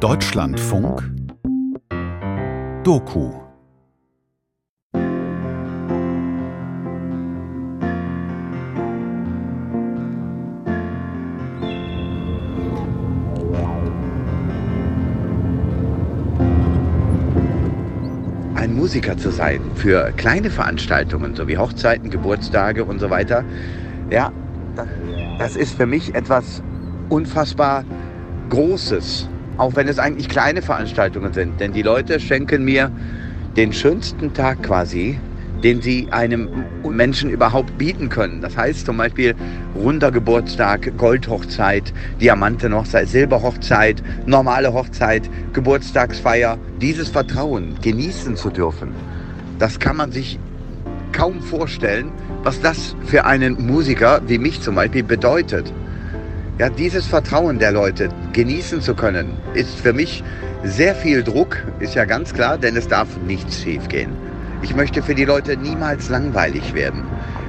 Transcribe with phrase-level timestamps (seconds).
[0.00, 1.02] Deutschlandfunk
[2.82, 3.32] Doku.
[18.54, 23.44] Ein Musiker zu sein für kleine Veranstaltungen, so wie Hochzeiten, Geburtstage und so weiter,
[24.10, 24.30] ja,
[25.38, 26.62] das ist für mich etwas
[27.08, 27.84] unfassbar
[28.50, 31.60] Großes, auch wenn es eigentlich kleine Veranstaltungen sind.
[31.60, 32.90] Denn die Leute schenken mir
[33.56, 35.18] den schönsten Tag quasi,
[35.62, 36.48] den sie einem
[36.88, 38.40] Menschen überhaupt bieten können.
[38.40, 39.34] Das heißt zum Beispiel
[39.74, 46.58] runder Geburtstag, Goldhochzeit, Diamantenhochzeit, Silberhochzeit, normale Hochzeit, Geburtstagsfeier.
[46.80, 48.92] Dieses Vertrauen genießen zu dürfen,
[49.58, 50.38] das kann man sich
[51.12, 52.10] kaum vorstellen,
[52.42, 55.72] was das für einen Musiker wie mich zum Beispiel bedeutet.
[56.56, 60.22] Ja, dieses Vertrauen der Leute genießen zu können, ist für mich
[60.62, 64.12] sehr viel Druck, ist ja ganz klar, denn es darf nichts schiefgehen.
[64.62, 67.02] Ich möchte für die Leute niemals langweilig werden.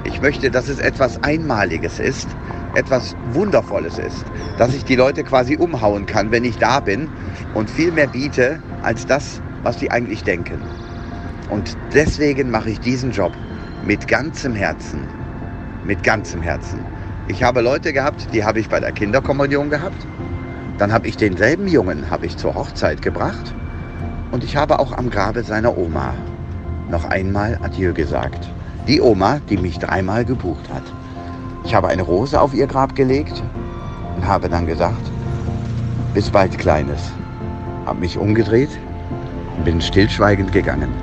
[0.05, 2.27] Ich möchte, dass es etwas Einmaliges ist,
[2.73, 4.25] etwas Wundervolles ist,
[4.57, 7.07] dass ich die Leute quasi umhauen kann, wenn ich da bin
[7.53, 10.59] und viel mehr biete als das, was sie eigentlich denken.
[11.51, 13.33] Und deswegen mache ich diesen Job
[13.85, 15.07] mit ganzem Herzen.
[15.85, 16.94] Mit ganzem Herzen.
[17.27, 20.05] Ich habe Leute gehabt, die habe ich bei der Kinderkommunion gehabt.
[20.77, 23.55] Dann habe ich denselben Jungen habe ich zur Hochzeit gebracht.
[24.31, 26.13] Und ich habe auch am Grabe seiner Oma
[26.91, 28.47] noch einmal Adieu gesagt.
[28.87, 30.83] Die Oma, die mich dreimal gebucht hat.
[31.63, 33.41] Ich habe eine Rose auf ihr Grab gelegt
[34.15, 35.11] und habe dann gesagt,
[36.13, 37.11] bis bald Kleines.
[37.87, 38.69] Habe mich umgedreht
[39.57, 40.93] und bin stillschweigend gegangen.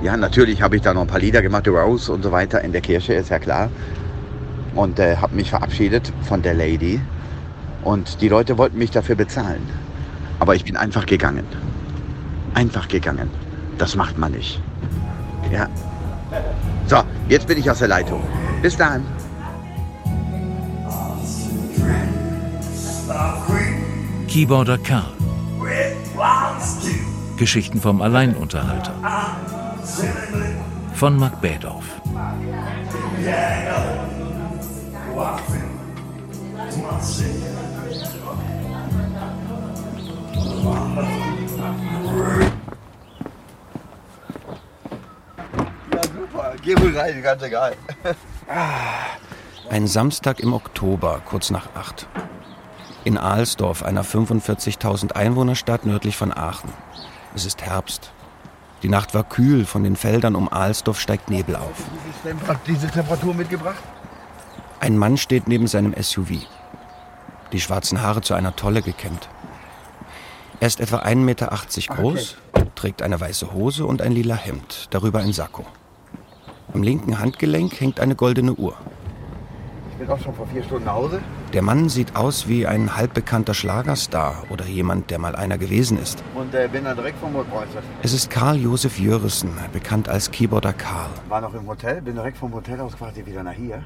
[0.00, 2.70] Ja, natürlich habe ich da noch ein paar Lieder gemacht, Rose und so weiter in
[2.70, 3.68] der Kirche, ist ja klar
[4.74, 7.00] und äh, habe mich verabschiedet von der Lady.
[7.82, 9.62] Und die Leute wollten mich dafür bezahlen.
[10.40, 11.44] Aber ich bin einfach gegangen.
[12.54, 13.30] Einfach gegangen.
[13.78, 14.60] Das macht man nicht.
[15.52, 15.68] Ja.
[16.86, 18.22] So, jetzt bin ich aus der Leitung.
[18.62, 19.04] Bis dann.
[24.28, 25.12] Keyboarder Karl.
[27.36, 28.94] Geschichten vom Alleinunterhalter.
[30.94, 31.84] Von Mark Bedorf.
[45.92, 46.54] Ja, super.
[46.62, 47.76] Geh wohl rein, ganz egal.
[49.70, 52.08] Ein Samstag im Oktober, kurz nach acht.
[53.04, 56.72] In Ahlsdorf, einer 45.000 Einwohnerstadt nördlich von Aachen.
[57.36, 58.10] Es ist Herbst.
[58.82, 61.84] Die Nacht war kühl, von den Feldern um Ahlsdorf steigt Nebel auf.
[62.48, 63.82] Hat diese Temperatur mitgebracht?
[64.80, 66.46] Ein Mann steht neben seinem SUV.
[67.52, 69.28] Die schwarzen Haare zu einer Tolle gekämmt.
[70.60, 71.46] Er ist etwa 1,80 Meter
[71.88, 72.36] groß,
[72.74, 75.64] trägt eine weiße Hose und ein lila Hemd, darüber ein Sakko.
[76.72, 78.74] Am linken Handgelenk hängt eine goldene Uhr.
[79.92, 81.20] Ich bin auch schon vor vier Stunden nach Hause.
[81.52, 86.24] Der Mann sieht aus wie ein halbbekannter Schlagerstar oder jemand, der mal einer gewesen ist.
[86.34, 87.32] Und äh, bin dann direkt vom.
[88.02, 91.10] Es ist Karl Josef Jörissen, bekannt als Keyboarder Karl.
[91.28, 93.84] War noch im Hotel, bin direkt vom Hotel aus quasi wieder nach hier.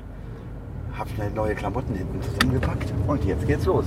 [0.99, 3.85] Hab schnell neue Klamotten hinten zusammengepackt und jetzt geht's los.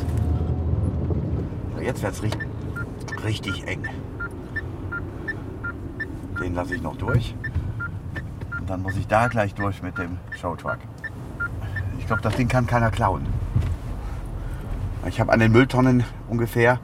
[1.76, 2.48] So, Jetzt wird's richtig,
[3.24, 3.84] richtig eng.
[6.42, 7.36] Den lasse ich noch durch.
[8.60, 10.78] Und dann muss ich da gleich durch mit dem Showtruck.
[12.00, 13.26] Ich glaube, das Ding kann keiner klauen.
[15.08, 16.80] Ich habe an den Mülltonnen ungefähr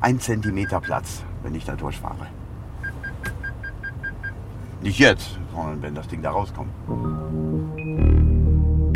[0.00, 2.26] ein Zentimeter Platz, wenn ich da durchfahre.
[4.82, 6.70] Nicht jetzt, sondern wenn das Ding da rauskommt.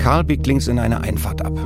[0.06, 1.58] Karl biegt links in eine Einfahrt ab.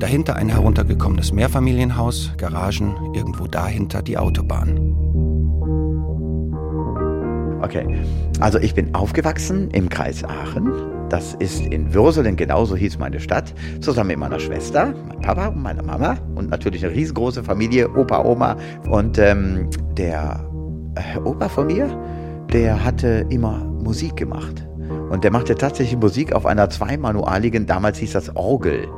[0.00, 4.96] Dahinter ein heruntergekommenes Mehrfamilienhaus, Garagen, irgendwo dahinter die Autobahn.
[7.62, 7.86] Okay,
[8.40, 10.72] also ich bin aufgewachsen im Kreis Aachen.
[11.08, 15.62] Das ist in Würselen, genauso hieß meine Stadt, zusammen mit meiner Schwester, meinem Papa und
[15.62, 18.56] meiner Mama und natürlich eine riesengroße Familie, Opa, Oma.
[18.90, 20.44] Und ähm, der
[20.96, 21.96] äh, Opa von mir,
[22.52, 24.66] der hatte immer Musik gemacht.
[25.10, 28.88] Und der machte tatsächlich Musik auf einer zweimanualigen, damals hieß das Orgel.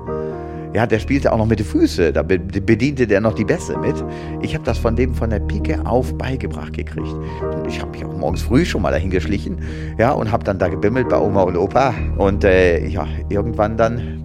[0.74, 3.78] Ja, der spielte auch noch mit den Füßen, da be- bediente der noch die Bässe
[3.78, 3.94] mit.
[4.42, 7.14] Ich habe das von dem von der Pike auf beigebracht gekriegt.
[7.66, 9.58] Ich habe mich auch morgens früh schon mal dahin geschlichen,
[9.96, 11.94] ja, und habe dann da gebimmelt bei Oma und Opa.
[12.18, 14.22] Und äh, ja, irgendwann dann,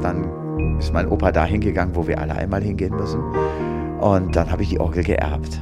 [0.00, 3.20] dann ist mein Opa da hingegangen, wo wir alle einmal hingehen müssen.
[4.00, 5.60] Und dann habe ich die Orgel geerbt.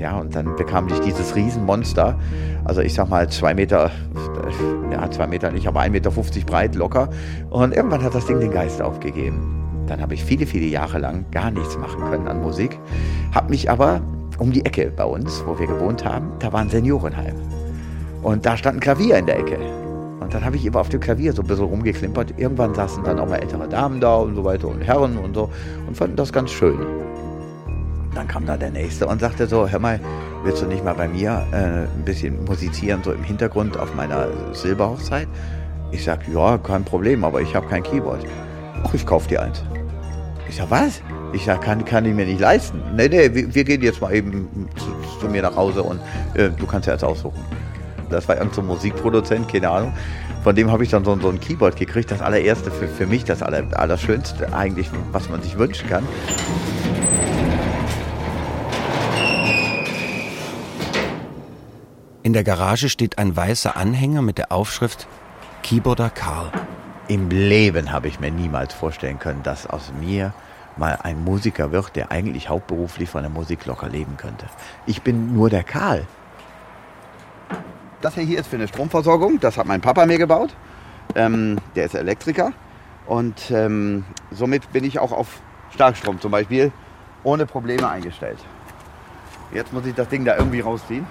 [0.00, 2.18] Ja, und dann bekam ich dieses Riesenmonster,
[2.64, 3.90] also ich sag mal zwei Meter,
[4.90, 6.10] ja zwei Meter nicht, aber 1,50 Meter
[6.46, 7.08] breit locker.
[7.50, 9.84] Und irgendwann hat das Ding den Geist aufgegeben.
[9.86, 12.78] Dann habe ich viele, viele Jahre lang gar nichts machen können an Musik.
[13.32, 14.00] Habe mich aber
[14.38, 17.36] um die Ecke bei uns, wo wir gewohnt haben, da war ein Seniorenheim.
[18.22, 19.58] Und da stand ein Klavier in der Ecke.
[20.20, 22.38] Und dann habe ich immer auf dem Klavier so ein bisschen rumgeklimpert.
[22.38, 25.50] Irgendwann saßen dann auch mal ältere Damen da und so weiter und Herren und so
[25.86, 27.03] und fanden das ganz schön.
[28.14, 30.00] Dann kam da der Nächste und sagte so, hör mal,
[30.44, 31.56] willst du nicht mal bei mir äh,
[31.96, 35.28] ein bisschen musizieren, so im Hintergrund auf meiner Silberhochzeit?
[35.90, 38.24] Ich sag, ja, kein Problem, aber ich habe kein Keyboard.
[38.84, 39.62] Ach, ich kauf dir eins.
[40.48, 41.02] Ich sag, was?
[41.32, 42.80] Ich sag, kann, kann ich mir nicht leisten.
[42.94, 46.00] Nee, nee, wir, wir gehen jetzt mal eben zu, zu mir nach Hause und
[46.34, 47.40] äh, du kannst ja jetzt aussuchen.
[48.10, 49.92] Das war irgendein so Musikproduzent, keine Ahnung.
[50.44, 52.10] Von dem habe ich dann so, so, ein Keyboard gekriegt.
[52.10, 56.06] Das allererste für, für mich, das aller, Allerschönste eigentlich, was man sich wünschen kann.
[62.24, 65.06] In der Garage steht ein weißer Anhänger mit der Aufschrift
[65.62, 66.50] Keyboarder Karl.
[67.06, 70.32] Im Leben habe ich mir niemals vorstellen können, dass aus mir
[70.78, 74.46] mal ein Musiker wird, der eigentlich hauptberuflich von der Musik locker leben könnte.
[74.86, 76.06] Ich bin nur der Karl.
[78.00, 79.38] Das hier ist für eine Stromversorgung.
[79.38, 80.56] Das hat mein Papa mir gebaut.
[81.14, 82.54] Ähm, der ist Elektriker.
[83.04, 85.42] Und ähm, somit bin ich auch auf
[85.74, 86.72] Starkstrom zum Beispiel
[87.22, 88.38] ohne Probleme eingestellt.
[89.52, 91.06] Jetzt muss ich das Ding da irgendwie rausziehen.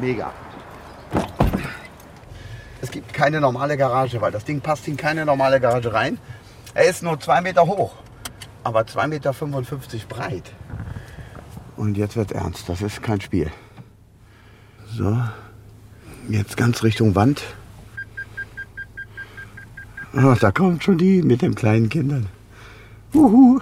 [0.00, 0.32] Mega.
[2.80, 6.18] Es gibt keine normale Garage, weil das Ding passt in keine normale Garage rein.
[6.74, 7.94] Er ist nur zwei Meter hoch,
[8.62, 9.32] aber 2,55 Meter
[10.08, 10.52] breit.
[11.76, 13.50] Und jetzt wird ernst, das ist kein Spiel.
[14.86, 15.16] So,
[16.28, 17.42] Jetzt ganz Richtung Wand.
[20.12, 22.26] Oh, da kommt schon die mit den kleinen Kindern.
[23.14, 23.60] Uhu.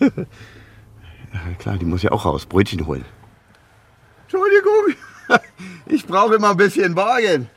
[1.58, 2.44] klar, die muss ja auch raus.
[2.46, 3.04] Brötchen holen.
[4.22, 4.96] Entschuldigung,
[5.88, 7.48] ich brauche immer ein bisschen Wagen.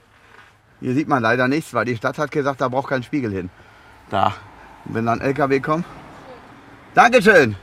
[0.80, 3.50] Hier sieht man leider nichts, weil die Stadt hat gesagt, da braucht kein Spiegel hin.
[4.10, 4.34] Da,
[4.86, 5.86] wenn dann LKW kommt.
[6.94, 7.56] Dankeschön.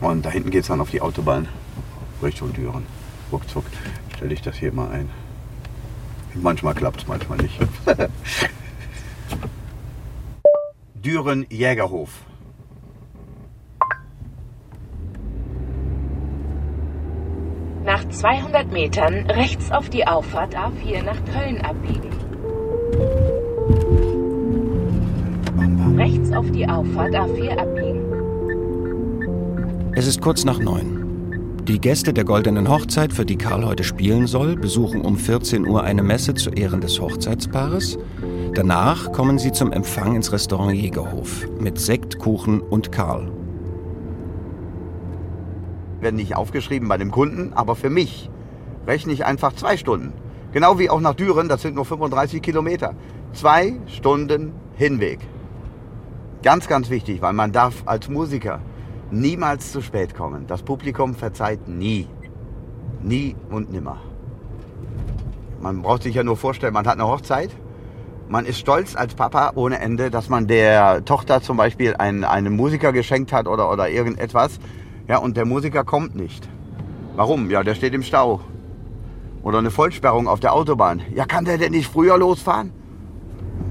[0.00, 1.48] Und da hinten geht es dann auf die Autobahn
[2.22, 2.86] Richtung Düren.
[3.30, 3.64] Ruckzuck
[4.16, 5.10] stelle ich das hier mal ein.
[6.34, 7.58] Manchmal klappt es, manchmal nicht.
[10.94, 12.10] Düren Jägerhof.
[17.84, 22.10] Nach 200 Metern rechts auf die Auffahrt A4 nach Köln abbiegen.
[25.96, 28.02] Rechts auf die Auffahrt A4 abbiegen.
[29.96, 31.02] Es ist kurz nach neun.
[31.66, 35.82] Die Gäste der Goldenen Hochzeit, für die Karl heute spielen soll, besuchen um 14 Uhr
[35.82, 37.98] eine Messe zu Ehren des Hochzeitspaares.
[38.54, 43.31] Danach kommen sie zum Empfang ins Restaurant Jägerhof mit Sekt, Kuchen und Karl.
[46.02, 48.28] Werden nicht aufgeschrieben bei dem Kunden, aber für mich
[48.86, 50.12] rechne ich einfach zwei Stunden.
[50.52, 52.94] Genau wie auch nach Düren, das sind nur 35 Kilometer.
[53.32, 55.20] Zwei Stunden Hinweg.
[56.42, 58.60] Ganz, ganz wichtig, weil man darf als Musiker
[59.12, 60.46] niemals zu spät kommen.
[60.48, 62.08] Das Publikum verzeiht nie.
[63.00, 63.98] Nie und nimmer.
[65.60, 67.50] Man braucht sich ja nur vorstellen, man hat eine Hochzeit.
[68.28, 72.56] Man ist stolz als Papa ohne Ende, dass man der Tochter zum Beispiel einen, einen
[72.56, 74.58] Musiker geschenkt hat oder, oder irgendetwas.
[75.08, 76.48] Ja, und der Musiker kommt nicht.
[77.16, 77.50] Warum?
[77.50, 78.40] Ja, der steht im Stau.
[79.42, 81.02] Oder eine Vollsperrung auf der Autobahn.
[81.14, 82.70] Ja, kann der denn nicht früher losfahren?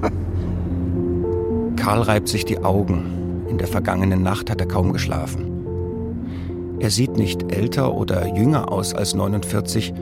[1.77, 3.45] Karl reibt sich die Augen.
[3.47, 5.47] In der vergangenen Nacht hat er kaum geschlafen.
[6.79, 9.93] Er sieht nicht älter oder jünger aus als 49,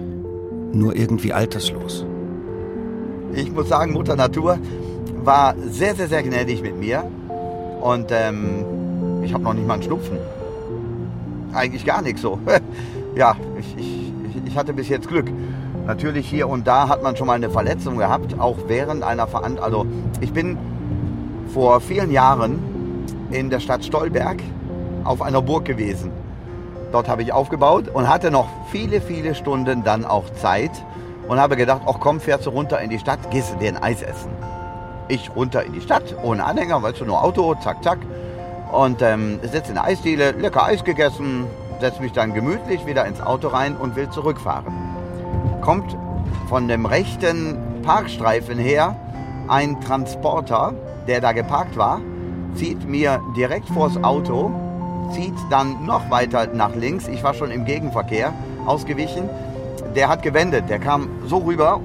[0.72, 2.06] nur irgendwie alterslos.
[3.34, 4.58] Ich muss sagen, Mutter Natur
[5.24, 7.04] war sehr, sehr, sehr gnädig mit mir.
[7.82, 8.66] Und ähm,
[9.24, 10.18] ich habe noch nicht mal einen Schnupfen.
[11.54, 12.40] Eigentlich gar nichts so.
[13.16, 14.14] ja, ich, ich,
[14.46, 15.32] ich hatte bis jetzt Glück.
[15.86, 19.64] Natürlich hier und da hat man schon mal eine Verletzung gehabt, auch während einer Veranstaltung.
[19.64, 19.86] Also
[20.22, 20.58] ich bin
[21.54, 22.60] vor vielen Jahren
[23.32, 24.38] in der Stadt Stolberg
[25.04, 26.12] auf einer Burg gewesen.
[26.92, 30.72] Dort habe ich aufgebaut und hatte noch viele, viele Stunden dann auch Zeit
[31.28, 33.78] und habe gedacht, ach komm, fährst du runter in die Stadt, gehst du dir ein
[33.78, 34.32] Eis essen.
[35.08, 38.00] Ich runter in die Stadt, ohne Anhänger, weißt du, nur Auto, zack, zack.
[38.72, 41.46] Und ähm, sitze in der Eisdiele, lecker Eis gegessen,
[41.80, 44.74] setze mich dann gemütlich wieder ins Auto rein und will zurückfahren.
[45.62, 45.98] Kommt
[46.48, 48.96] von dem rechten Parkstreifen her
[49.48, 50.74] ein Transporter,
[51.08, 52.02] der da geparkt war
[52.56, 54.52] zieht mir direkt vors Auto,
[55.14, 57.08] zieht dann noch weiter nach links.
[57.08, 58.34] Ich war schon im Gegenverkehr
[58.66, 59.30] ausgewichen.
[59.96, 61.82] Der hat gewendet, der kam so rüber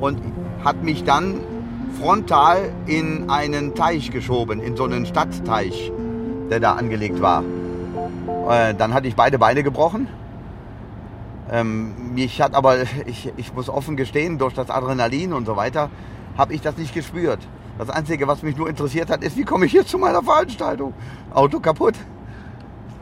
[0.00, 0.20] und
[0.64, 1.40] hat mich dann
[2.00, 5.92] frontal in einen Teich geschoben, in so einen Stadtteich,
[6.54, 7.42] der da angelegt war.
[8.48, 10.06] Äh, dann hatte ich beide Beine gebrochen.
[11.50, 15.90] Ähm, mich hat aber, ich, ich muss offen gestehen, durch das Adrenalin und so weiter,
[16.38, 17.40] habe ich das nicht gespürt.
[17.76, 20.94] Das Einzige, was mich nur interessiert hat, ist, wie komme ich hier zu meiner Veranstaltung?
[21.32, 21.94] Auto kaputt,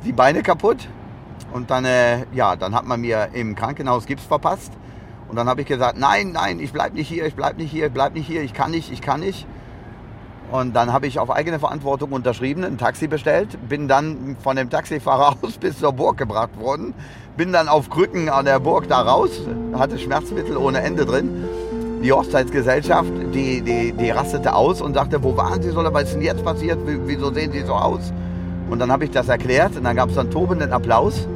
[0.04, 0.88] die Beine kaputt.
[1.52, 4.72] Und dann, äh, ja, dann hat man mir im Krankenhaus Gips verpasst.
[5.28, 7.88] Und dann habe ich gesagt, nein, nein, ich bleib nicht hier, ich bleib nicht hier,
[7.88, 9.46] ich bleib nicht hier, ich kann nicht, ich kann nicht.
[10.52, 14.68] Und dann habe ich auf eigene Verantwortung unterschrieben, ein Taxi bestellt, bin dann von dem
[14.68, 16.92] Taxifahrer aus bis zur Burg gebracht worden,
[17.38, 19.30] bin dann auf Krücken an der Burg da raus,
[19.72, 21.44] hatte Schmerzmittel ohne Ende drin.
[22.04, 26.14] Die Hochzeitsgesellschaft, die, die, die rastete aus und sagte, wo waren Sie so, was ist
[26.14, 28.12] denn jetzt passiert, wieso sehen Sie so aus?
[28.68, 31.26] Und dann habe ich das erklärt und dann gab es dann tobenden Applaus.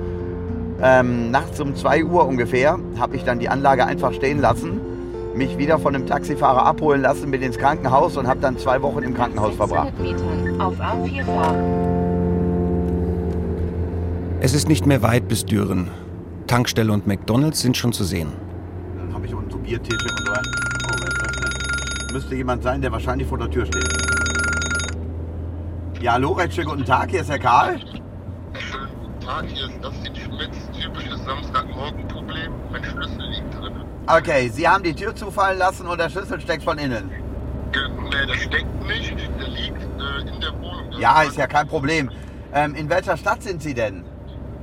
[0.83, 4.79] Ähm, nachts um 2 Uhr ungefähr habe ich dann die Anlage einfach stehen lassen,
[5.37, 9.03] mich wieder von dem Taxifahrer abholen lassen, mit ins Krankenhaus und habe dann zwei Wochen
[9.03, 9.99] im Krankenhaus verbracht.
[10.01, 11.63] Metern auf A4 fahren.
[14.41, 15.91] Es ist nicht mehr weit bis Düren.
[16.47, 18.33] Tankstelle und McDonalds sind schon zu sehen.
[18.97, 20.51] Dann habe ich unten so Biertische und so weiter.
[20.87, 22.15] Oh, wer ist das denn?
[22.15, 23.89] Müsste jemand sein, der wahrscheinlich vor der Tür steht.
[26.01, 27.79] Ja, hallo, recht schönen guten Tag, hier ist der Karl.
[28.53, 32.53] Schönen guten Tag, hier ist Dustin Schmitz, typisches Samstagmorgen-Problem.
[32.71, 33.16] Mein Schlüssel.
[34.09, 37.11] Okay, Sie haben die Tür zufallen lassen und der Schlüssel steckt von innen.
[37.73, 40.91] Nee, der steckt nicht, der liegt äh, in der Wohnung.
[40.93, 42.11] Das Ja, ist ja kein Problem.
[42.55, 44.05] Ähm, in welcher Stadt sind Sie denn?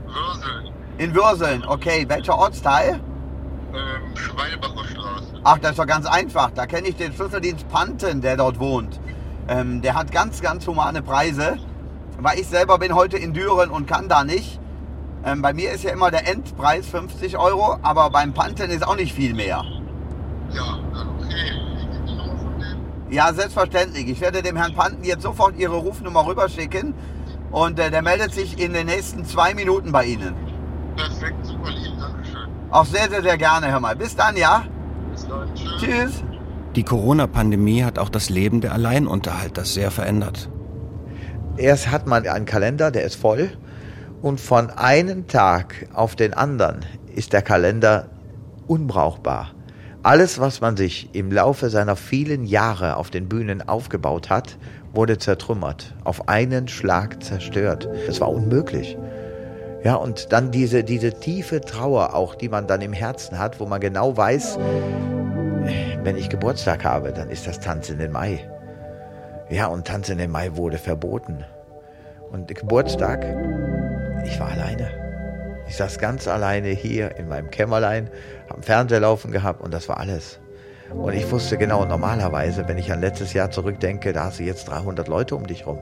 [0.06, 2.06] Würseln, In Würseln, okay.
[2.08, 3.02] Welcher Ortsteil?
[3.74, 5.42] ähm, Schweinebacher Straße.
[5.44, 6.52] Ach, das ist doch ganz einfach.
[6.52, 9.00] Da kenne ich den Schlüsseldienst Panten, der dort wohnt.
[9.50, 11.58] Ähm, der hat ganz, ganz humane Preise.
[12.20, 14.60] Weil ich selber bin heute in Düren und kann da nicht.
[15.26, 18.96] Ähm, bei mir ist ja immer der Endpreis 50 Euro, aber beim Panten ist auch
[18.96, 19.64] nicht viel mehr.
[20.52, 21.54] Ja, okay.
[22.06, 23.12] Von dem?
[23.14, 24.10] Ja, selbstverständlich.
[24.10, 26.94] Ich werde dem Herrn Panten jetzt sofort Ihre Rufnummer rüberschicken.
[27.52, 30.34] Und äh, der meldet sich in den nächsten zwei Minuten bei Ihnen.
[30.98, 32.50] Perfekt, super lieb, Dankeschön.
[32.72, 33.96] Auch sehr, sehr, sehr gerne, hör mal.
[33.96, 34.64] Bis dann, ja?
[35.12, 35.80] Bis dann, tschüss.
[35.80, 36.24] Tschüss.
[36.76, 40.50] Die Corona-Pandemie hat auch das Leben der Alleinunterhalter sehr verändert.
[41.56, 43.52] Erst hat man einen Kalender, der ist voll.
[44.24, 48.06] Und von einem Tag auf den anderen ist der Kalender
[48.68, 49.52] unbrauchbar.
[50.02, 54.58] Alles, was man sich im Laufe seiner vielen Jahre auf den Bühnen aufgebaut hat,
[54.94, 57.90] wurde zertrümmert, auf einen Schlag zerstört.
[58.08, 58.98] Das war unmöglich.
[59.84, 63.66] Ja, und dann diese, diese tiefe Trauer auch, die man dann im Herzen hat, wo
[63.66, 64.58] man genau weiß,
[66.04, 68.40] wenn ich Geburtstag habe, dann ist das Tanzen im Mai.
[69.50, 71.44] Ja, und Tanzen im Mai wurde verboten.
[72.32, 73.26] Und Geburtstag,
[74.26, 74.90] ich war alleine.
[75.68, 78.10] Ich saß ganz alleine hier in meinem Kämmerlein,
[78.44, 80.40] habe einen Fernseher laufen gehabt und das war alles.
[80.92, 84.66] Und ich wusste genau, normalerweise, wenn ich an letztes Jahr zurückdenke, da hast du jetzt
[84.66, 85.80] 300 Leute um dich rum.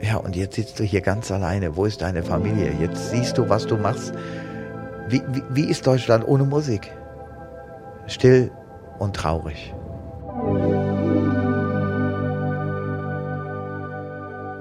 [0.00, 1.76] Ja, und jetzt sitzt du hier ganz alleine.
[1.76, 2.72] Wo ist deine Familie?
[2.80, 4.12] Jetzt siehst du, was du machst.
[5.08, 6.92] Wie, wie, wie ist Deutschland ohne Musik?
[8.06, 8.52] Still
[8.98, 9.74] und traurig.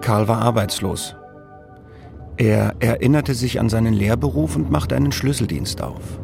[0.01, 1.15] Karl war arbeitslos.
[2.37, 6.19] Er erinnerte sich an seinen Lehrberuf und machte einen Schlüsseldienst auf.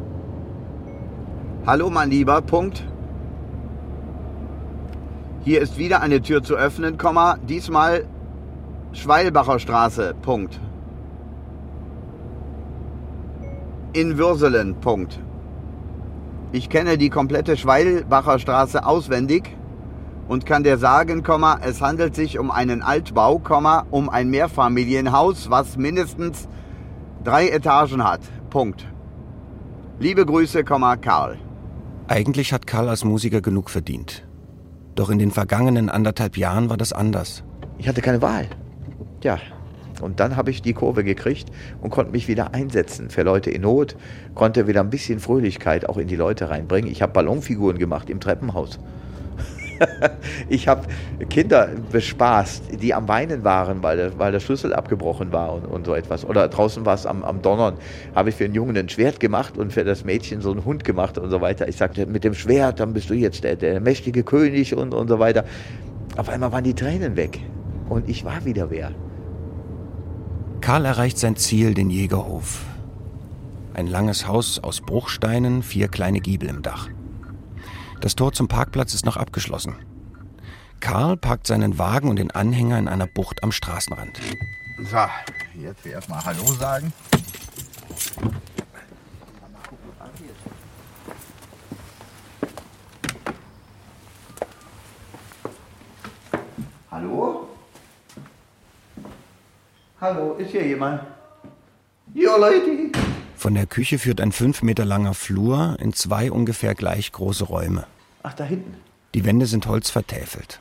[1.66, 2.86] Hallo, mein Lieber, Punkt.
[5.42, 8.06] Hier ist wieder eine Tür zu öffnen, Komma, diesmal
[8.92, 10.60] Schweilbacher Straße, Punkt.
[13.92, 15.18] In Würselen, Punkt.
[16.52, 19.56] Ich kenne die komplette Schweilbacher Straße auswendig
[20.28, 21.22] und kann dir sagen,
[21.62, 23.40] es handelt sich um einen Altbau,
[23.90, 26.48] um ein Mehrfamilienhaus, was mindestens
[27.22, 28.86] drei Etagen hat, Punkt.
[30.00, 31.38] Liebe Grüße, Karl.
[32.08, 34.26] Eigentlich hat Karl als Musiker genug verdient.
[34.94, 37.42] Doch in den vergangenen anderthalb Jahren war das anders.
[37.78, 38.48] Ich hatte keine Wahl.
[39.22, 39.38] Ja,
[40.00, 41.50] und dann habe ich die Kurve gekriegt
[41.80, 43.96] und konnte mich wieder einsetzen für Leute in Not,
[44.34, 46.90] konnte wieder ein bisschen Fröhlichkeit auch in die Leute reinbringen.
[46.90, 48.78] Ich habe Ballonfiguren gemacht im Treppenhaus.
[50.48, 50.86] ich habe
[51.28, 55.86] Kinder bespaßt, die am Weinen waren, weil der, weil der Schlüssel abgebrochen war und, und
[55.86, 56.24] so etwas.
[56.24, 57.74] Oder draußen war es am, am Donnern,
[58.14, 60.84] habe ich für einen Jungen ein Schwert gemacht und für das Mädchen so einen Hund
[60.84, 61.68] gemacht und so weiter.
[61.68, 65.08] Ich sagte, mit dem Schwert, dann bist du jetzt der, der mächtige König und, und
[65.08, 65.44] so weiter.
[66.16, 67.40] Auf einmal waren die Tränen weg
[67.88, 68.92] und ich war wieder wer.
[70.60, 72.64] Karl erreicht sein Ziel, den Jägerhof.
[73.74, 76.88] Ein langes Haus aus Bruchsteinen, vier kleine Giebel im Dach.
[78.04, 79.76] Das Tor zum Parkplatz ist noch abgeschlossen.
[80.78, 84.20] Karl parkt seinen Wagen und den Anhänger in einer Bucht am Straßenrand.
[84.90, 84.98] So,
[85.58, 86.92] jetzt erstmal Hallo sagen.
[96.90, 97.48] Hallo?
[99.98, 101.00] Hallo, ist hier jemand?
[102.12, 102.92] Ja, Leute.
[103.34, 107.86] Von der Küche führt ein fünf Meter langer Flur in zwei ungefähr gleich große Räume.
[108.26, 108.74] Ach, da hinten.
[109.14, 110.58] Die Wände sind holzvertäfelt.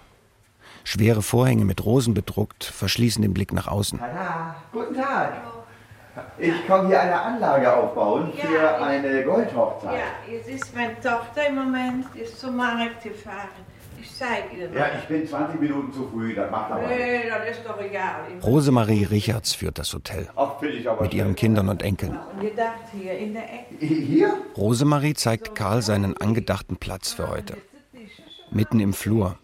[0.83, 3.99] Schwere Vorhänge mit Rosen bedruckt verschließen den Blick nach außen.
[3.99, 5.31] Tada, guten Tag.
[6.37, 9.93] Ich komme hier eine Anlage aufbauen für Ja, ich- eine Goldhochzeit.
[9.93, 13.47] Ja, jetzt ist meine Tochter im Moment ist zum Markt gefahren.
[14.03, 16.97] Ich zeige ihr Ja, ich bin 20 Minuten zu früh, das macht aber nichts.
[16.97, 18.15] Nee, das ist doch egal.
[18.37, 21.35] Ich Rosemarie Richards führt das Hotel Ach, finde ich aber mit ihren.
[21.35, 22.17] Kindern und Enkeln.
[22.17, 23.85] Und gedacht, hier in der Ecke.
[23.85, 24.33] Hier?
[24.57, 27.55] Rosemarie zeigt Karl seinen angedachten Platz für heute.
[28.51, 29.37] Mitten im Flur.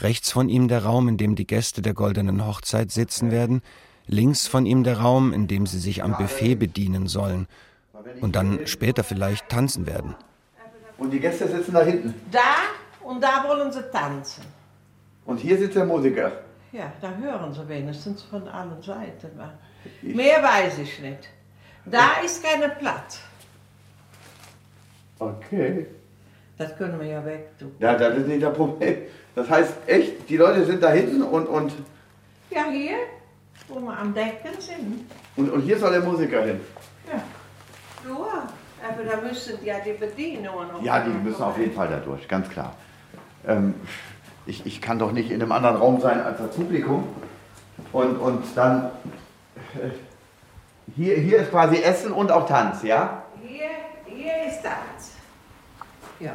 [0.00, 3.60] Rechts von ihm der Raum, in dem die Gäste der goldenen Hochzeit sitzen werden.
[4.06, 7.46] Links von ihm der Raum, in dem sie sich am Buffet bedienen sollen.
[8.22, 10.14] Und dann später vielleicht tanzen werden.
[10.96, 12.14] Und die Gäste sitzen da hinten.
[12.30, 12.38] Da
[13.02, 14.44] und da wollen sie tanzen.
[15.24, 16.32] Und hier sitzt der Musiker.
[16.72, 19.30] Ja, da hören sie wenigstens von allen Seiten.
[19.36, 19.50] wa?
[20.02, 21.28] Mehr weiß ich nicht.
[21.84, 23.20] Da ist keine Platz.
[25.18, 25.86] Okay.
[26.58, 27.74] Das können wir ja wegtun.
[27.78, 28.96] Ja, das ist nicht das Problem.
[29.34, 31.72] Das heißt, echt, die Leute sind da hinten und, und,
[32.50, 32.96] Ja, hier,
[33.68, 35.06] wo wir am Decken sind.
[35.36, 36.60] und, und hier soll der Musiker hin.
[37.08, 37.22] Ja.
[38.08, 38.48] Ja,
[38.88, 40.82] aber da müssen ja die Bedienungen noch.
[40.82, 42.74] Ja, die müssen auf jeden Fall da durch, ganz klar.
[43.46, 43.74] Ähm,
[44.46, 47.04] ich, ich kann doch nicht in einem anderen Raum sein als das Publikum.
[47.92, 48.90] Und, und dann.
[49.74, 49.90] äh,
[50.96, 53.22] Hier, hier ist quasi Essen und auch Tanz, ja?
[53.42, 53.68] Hier,
[54.06, 55.12] hier ist das.
[56.18, 56.32] Ja.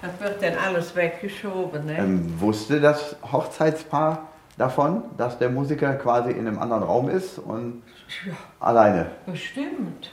[0.00, 1.98] Das wird dann alles weggeschoben, ne?
[1.98, 4.28] Ähm, wusste das Hochzeitspaar
[4.58, 7.82] davon, dass der Musiker quasi in einem anderen Raum ist und
[8.26, 9.12] Ja, alleine?
[9.26, 10.10] bestimmt.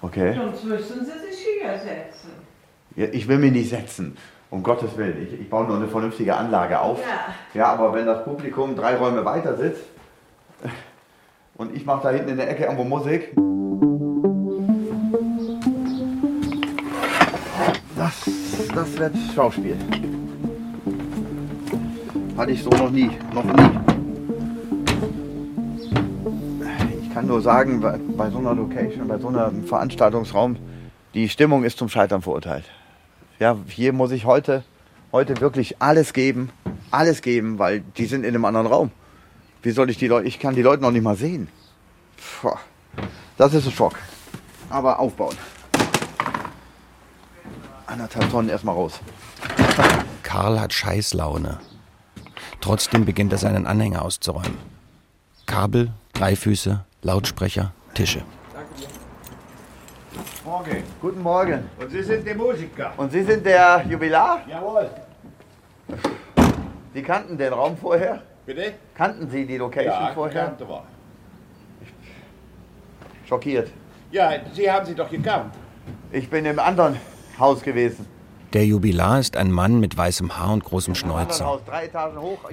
[0.00, 0.34] Okay.
[0.34, 2.30] Sonst müssen sie sich hier setzen.
[2.96, 4.16] Ja, ich will mich nicht setzen,
[4.54, 5.20] um Gottes Willen.
[5.20, 7.00] Ich, ich baue nur eine vernünftige Anlage auf.
[7.00, 7.60] Ja.
[7.60, 9.82] Ja, aber wenn das Publikum drei Räume weiter sitzt
[11.56, 13.34] und ich mache da hinten in der Ecke irgendwo Musik.
[17.96, 18.30] Das,
[18.74, 19.76] das wird Schauspiel.
[22.36, 23.62] Hatte ich so noch nie, noch nie.
[27.02, 30.56] Ich kann nur sagen, bei, bei so einer Location, bei so einem Veranstaltungsraum,
[31.14, 32.64] die Stimmung ist zum Scheitern verurteilt.
[33.40, 34.62] Ja, hier muss ich heute,
[35.10, 36.50] heute wirklich alles geben,
[36.90, 38.90] alles geben, weil die sind in einem anderen Raum.
[39.62, 41.48] Wie soll ich die Leute, ich kann die Leute noch nicht mal sehen.
[42.40, 42.56] Puh,
[43.36, 43.94] das ist ein Schock.
[44.70, 45.36] Aber aufbauen.
[47.86, 49.00] Anderthalb Tonnen erstmal raus.
[50.22, 51.58] Karl hat Scheißlaune.
[52.60, 54.58] Trotzdem beginnt er seinen Anhänger auszuräumen.
[55.46, 58.24] Kabel, Dreifüße, Lautsprecher, Tische.
[60.44, 60.82] Morgen.
[61.00, 61.70] Guten Morgen.
[61.80, 62.92] Und Sie sind der Musiker?
[62.98, 64.42] Und Sie sind der Jubilar?
[64.46, 64.90] Jawohl.
[66.92, 68.22] Sie kannten den Raum vorher?
[68.44, 68.74] Bitte?
[68.94, 70.44] Kannten Sie die Location Ja, vorher?
[70.44, 70.82] kannte wir.
[73.26, 73.70] Schockiert.
[74.10, 75.54] Ja, Sie haben sie doch gekannt.
[76.12, 76.98] Ich bin im anderen
[77.38, 78.06] Haus gewesen.
[78.52, 81.58] Der Jubilar ist ein Mann mit weißem Haar und großem Schnäuzer.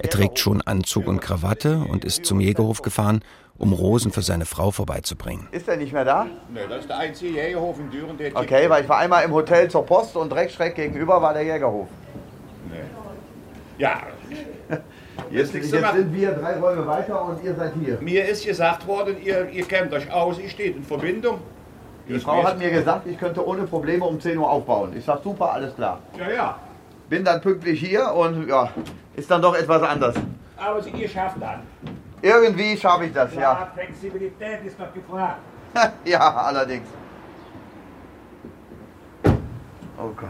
[0.02, 3.22] Er trägt schon Anzug und Krawatte und ist zum Jägerhof gefahren,
[3.62, 5.47] um Rosen für seine Frau vorbeizubringen.
[5.52, 6.26] Ist er nicht mehr da?
[6.50, 9.32] Ne, das ist der einzige Jägerhof in Düren, der Okay, weil ich war einmal im
[9.32, 11.88] Hotel zur Post und direkt schräg gegenüber war der Jägerhof.
[13.78, 14.02] Ja,
[15.30, 17.97] Jetzt, jetzt sind wir drei Räume weiter und ihr seid hier.
[18.02, 21.39] mir ist gesagt worden, ihr, ihr kennt euch aus, ihr steht in Verbindung.
[22.08, 24.93] Die Frau hat mir gesagt, ich könnte ohne Probleme um 10 Uhr aufbauen.
[24.97, 26.00] Ich sag super, alles klar.
[26.17, 26.60] Ja, ja.
[27.10, 28.69] Bin dann pünktlich hier und ja,
[29.15, 30.15] ist dann doch etwas anders.
[30.58, 31.60] Aber Sie, ihr schafft das.
[32.22, 33.72] Irgendwie schaffe ich das, ja.
[33.74, 35.40] Flexibilität ist doch gefragt.
[36.06, 36.88] ja, allerdings.
[39.98, 40.30] Oh Gott.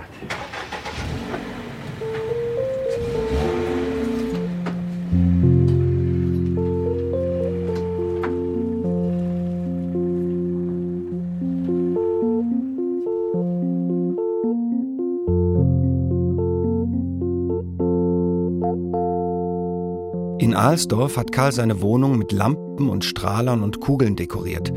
[20.61, 24.71] In Ahlsdorf hat Karl seine Wohnung mit Lampen und Strahlern und Kugeln dekoriert.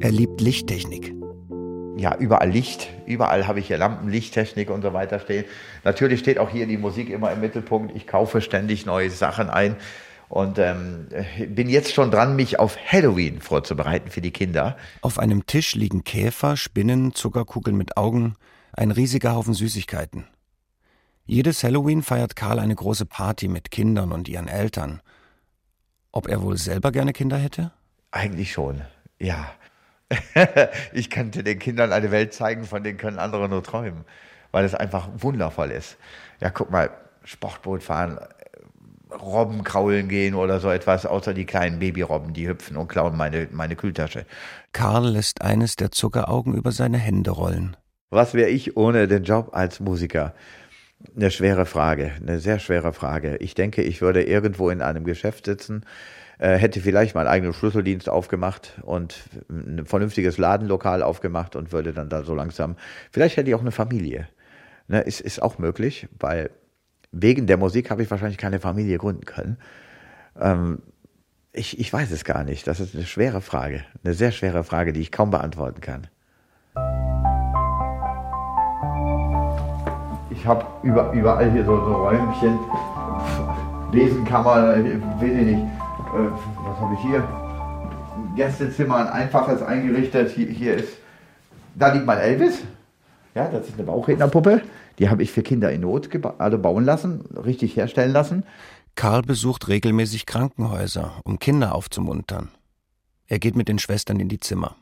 [0.00, 1.14] Er liebt Lichttechnik.
[1.96, 2.90] Ja, überall Licht.
[3.06, 5.46] Überall habe ich hier Lampen, Lichttechnik und so weiter stehen.
[5.82, 7.96] Natürlich steht auch hier die Musik immer im Mittelpunkt.
[7.96, 9.76] Ich kaufe ständig neue Sachen ein
[10.28, 11.06] und ähm,
[11.48, 14.76] bin jetzt schon dran, mich auf Halloween vorzubereiten für die Kinder.
[15.00, 18.34] Auf einem Tisch liegen Käfer, Spinnen, Zuckerkugeln mit Augen,
[18.74, 20.26] ein riesiger Haufen Süßigkeiten.
[21.26, 25.00] Jedes Halloween feiert Karl eine große Party mit Kindern und ihren Eltern.
[26.12, 27.72] Ob er wohl selber gerne Kinder hätte?
[28.10, 28.82] Eigentlich schon,
[29.18, 29.50] ja.
[30.92, 34.04] ich könnte den Kindern eine Welt zeigen, von denen können andere nur träumen,
[34.52, 35.96] weil es einfach wundervoll ist.
[36.40, 36.90] Ja, guck mal,
[37.24, 38.18] Sportboot fahren,
[39.10, 43.48] Robben kraulen gehen oder so etwas, außer die kleinen Babyrobben, die hüpfen und klauen meine,
[43.50, 44.26] meine Kühltasche.
[44.72, 47.76] Karl lässt eines der Zuckeraugen über seine Hände rollen.
[48.10, 50.34] Was wäre ich ohne den Job als Musiker?
[51.14, 53.36] Eine schwere Frage, eine sehr schwere Frage.
[53.36, 55.84] Ich denke, ich würde irgendwo in einem Geschäft sitzen,
[56.38, 62.08] äh, hätte vielleicht meinen eigenen Schlüsseldienst aufgemacht und ein vernünftiges Ladenlokal aufgemacht und würde dann
[62.08, 62.76] da so langsam,
[63.12, 64.28] vielleicht hätte ich auch eine Familie.
[64.88, 66.50] Ne, ist, ist auch möglich, weil
[67.10, 69.58] wegen der Musik habe ich wahrscheinlich keine Familie gründen können.
[70.38, 70.82] Ähm,
[71.52, 72.66] ich, ich weiß es gar nicht.
[72.66, 73.84] Das ist eine schwere Frage.
[74.02, 76.08] Eine sehr schwere Frage, die ich kaum beantworten kann.
[80.44, 82.58] Ich habe über, überall hier so, so Räumchen.
[83.92, 84.66] Lesen kann man,
[85.18, 85.58] weiß ich nicht.
[85.58, 86.30] Äh,
[86.66, 87.26] was habe ich hier?
[88.36, 90.32] Gästezimmer, ein einfaches eingerichtet.
[90.32, 90.98] Hier, hier ist,
[91.76, 92.58] da liegt mein Elvis.
[93.34, 94.60] Ja, das ist eine Bauchrednerpuppe.
[94.98, 98.44] Die habe ich für Kinder in Not also bauen lassen, richtig herstellen lassen.
[98.96, 102.50] Karl besucht regelmäßig Krankenhäuser, um Kinder aufzumuntern.
[103.28, 104.76] Er geht mit den Schwestern in die Zimmer.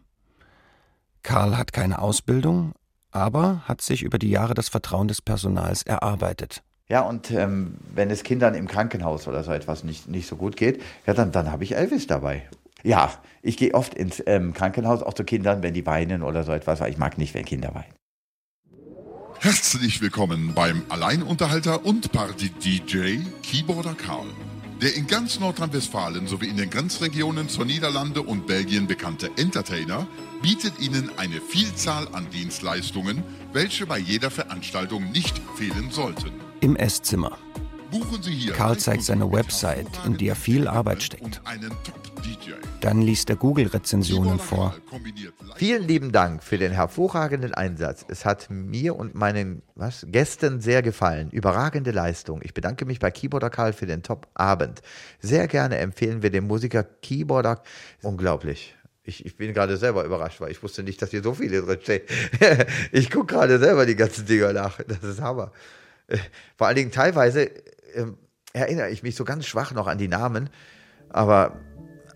[1.23, 2.73] Karl hat keine Ausbildung,
[3.13, 6.63] aber hat sich über die Jahre das Vertrauen des Personals erarbeitet.
[6.89, 10.57] Ja, und ähm, wenn es Kindern im Krankenhaus oder so etwas nicht, nicht so gut
[10.57, 12.49] geht, ja, dann, dann habe ich Elvis dabei.
[12.83, 16.53] Ja, ich gehe oft ins ähm, Krankenhaus, auch zu Kindern, wenn die weinen oder so
[16.53, 17.95] etwas, weil ich mag nicht, wenn Kinder weinen.
[19.39, 24.27] Herzlich willkommen beim Alleinunterhalter und Party-DJ Keyboarder Karl.
[24.83, 30.09] Der in ganz Nordrhein-Westfalen sowie in den Grenzregionen zur Niederlande und Belgien bekannte Entertainer
[30.43, 36.33] bietet Ihnen eine Vielzahl an Dienstleistungen, welche bei jeder Veranstaltung nicht fehlen sollten.
[36.59, 37.39] Im Esszimmer.
[38.57, 41.41] Karl zeigt seine Website, in die er viel Arbeit steckt.
[42.81, 44.75] Dann liest er Google-Rezensionen vor.
[45.57, 48.05] Vielen lieben Dank für den hervorragenden Einsatz.
[48.09, 51.31] Es hat mir und meinen was, Gästen sehr gefallen.
[51.31, 52.41] Überragende Leistung.
[52.43, 54.81] Ich bedanke mich bei Keyboarder Karl für den Top-Abend.
[55.21, 57.63] Sehr gerne empfehlen wir dem Musiker Keyboarder.
[58.03, 58.75] Unglaublich.
[59.05, 62.03] Ich, ich, bin gerade selber überrascht, weil ich wusste nicht, dass hier so viele drinstehen.
[62.93, 64.79] ich gucke gerade selber die ganzen Dinger nach.
[64.87, 65.53] Das ist Hammer.
[66.57, 67.51] Vor allen Dingen teilweise
[67.95, 68.07] äh,
[68.53, 70.51] erinnere ich mich so ganz schwach noch an die Namen,
[71.09, 71.61] aber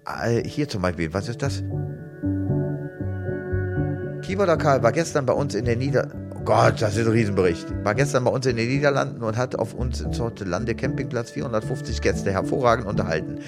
[0.07, 1.63] äh, hier zum Beispiel, was ist das?
[4.23, 6.26] Keyboarder Karl war gestern bei uns in der Nieder...
[6.47, 7.67] Gott, das ist ein Riesenbericht.
[7.85, 12.01] War gestern bei uns in den Niederlanden und hat auf uns in Sortelande Campingplatz 450
[12.01, 13.41] Gäste hervorragend unterhalten.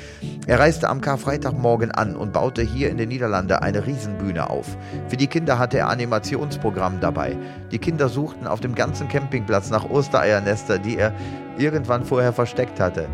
[0.48, 4.76] Er reiste am Karfreitagmorgen an und baute hier in den Niederlanden eine Riesenbühne auf.
[5.06, 7.36] Für die Kinder hatte er Animationsprogramm dabei.
[7.70, 11.14] Die Kinder suchten auf dem ganzen Campingplatz nach Ostereiernester, die er
[11.56, 13.06] irgendwann vorher versteckt hatte.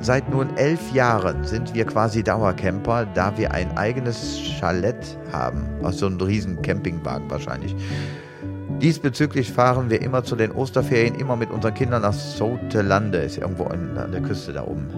[0.00, 5.68] Seit nun elf Jahren sind wir quasi Dauercamper, da wir ein eigenes Chalet haben.
[5.84, 7.76] Aus so einem riesen Campingwagen wahrscheinlich.
[8.80, 13.64] Diesbezüglich fahren wir immer zu den Osterferien immer mit unseren Kindern nach Sotelande, ist irgendwo
[13.64, 14.88] an der Küste da oben.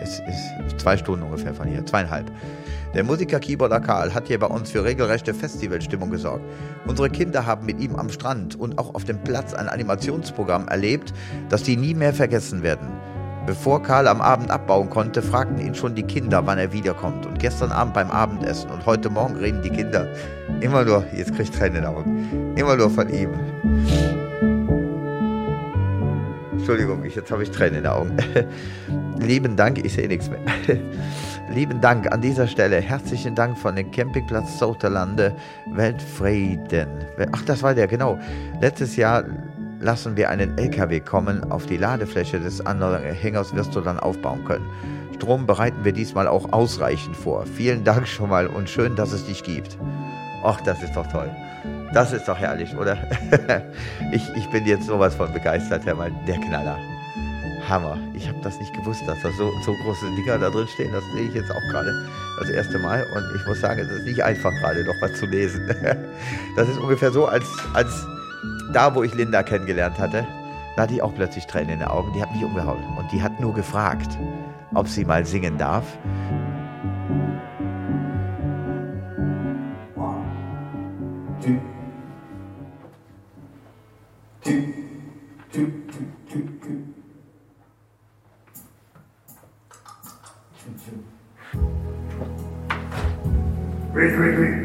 [0.00, 2.30] Es ist zwei Stunden ungefähr von hier, zweieinhalb.
[2.94, 6.44] Der Musiker Keyboarder Karl hat hier bei uns für regelrechte Festivalstimmung gesorgt.
[6.86, 11.14] Unsere Kinder haben mit ihm am Strand und auch auf dem Platz ein Animationsprogramm erlebt,
[11.48, 12.88] das die nie mehr vergessen werden.
[13.44, 17.26] Bevor Karl am Abend abbauen konnte, fragten ihn schon die Kinder, wann er wiederkommt.
[17.26, 20.06] Und gestern Abend beim Abendessen und heute Morgen reden die Kinder
[20.60, 23.30] immer nur, jetzt kriegt Tränen in den Augen, immer nur von ihm.
[26.52, 28.16] Entschuldigung, jetzt habe ich Tränen in den Augen.
[29.18, 30.38] Lieben Dank, ich sehe nichts mehr.
[31.52, 32.80] Lieben Dank an dieser Stelle.
[32.80, 35.34] Herzlichen Dank von dem Campingplatz Soterlande
[35.72, 36.88] Weltfrieden.
[37.32, 38.20] Ach, das war der, genau.
[38.60, 39.24] Letztes Jahr
[39.82, 41.50] lassen wir einen LKW kommen.
[41.50, 44.66] Auf die Ladefläche des Anhängers wirst du dann aufbauen können.
[45.14, 47.44] Strom bereiten wir diesmal auch ausreichend vor.
[47.46, 49.78] Vielen Dank schon mal und schön, dass es dich gibt.
[50.44, 51.30] Ach, das ist doch toll.
[51.94, 52.96] Das ist doch herrlich, oder?
[54.12, 56.10] ich, ich bin jetzt sowas von begeistert, Herr Mal.
[56.26, 56.76] Der Knaller.
[57.68, 57.98] Hammer.
[58.14, 60.90] Ich habe das nicht gewusst, dass da so, so große Dinger da drin stehen.
[60.92, 61.92] Das sehe ich jetzt auch gerade
[62.40, 63.06] das erste Mal.
[63.14, 65.68] Und ich muss sagen, es ist nicht einfach gerade noch was zu lesen.
[66.56, 68.06] das ist ungefähr so, als, als
[68.72, 70.26] da, wo ich Linda kennengelernt hatte,
[70.76, 72.12] da hatte ich auch plötzlich Tränen in den Augen.
[72.14, 72.82] Die hat mich umgehauen.
[72.98, 74.18] Und die hat nur gefragt,
[74.74, 75.84] ob sie mal singen darf.
[93.94, 94.61] Wait, wait, wait.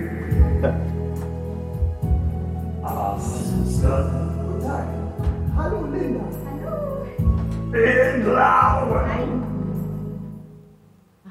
[7.77, 9.05] In Glaube.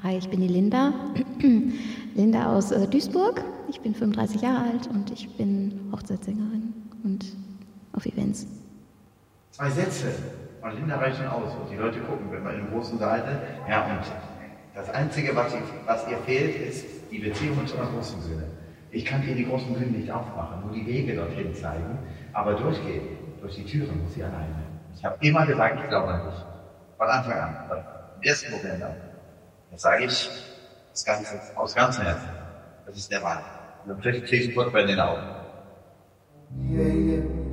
[0.01, 0.93] Hi, ich bin die Linda.
[2.15, 3.43] Linda aus äh, Duisburg.
[3.67, 7.25] Ich bin 35 Jahre alt und ich bin Hochzeitssängerin und
[7.91, 8.47] auf Events.
[9.51, 10.07] Zwei Sätze
[10.61, 13.69] von Linda reichen aus und die Leute gucken, wenn man in einem großen Saal ist.
[13.69, 14.05] Ja, und
[14.73, 18.43] das Einzige, was ihr, was ihr fehlt, ist die Beziehung zu einer großen Sinne.
[18.91, 21.97] Ich kann ihr die großen Bühnen nicht aufmachen, nur die Wege dorthin zeigen,
[22.31, 23.01] aber durchgehen,
[23.41, 24.66] durch die Türen muss sie alleine.
[24.97, 26.39] Ich habe immer gesagt, ich glaube an dich.
[26.97, 27.55] Von Anfang an.
[28.15, 28.95] Im ersten Moment auch.
[29.71, 30.29] Das sage ich
[30.91, 32.29] das Ganze, aus ganzem Herzen.
[32.85, 33.37] Das ist der Mann.
[33.85, 35.21] Und dann kriege ich sofort bei den Augen.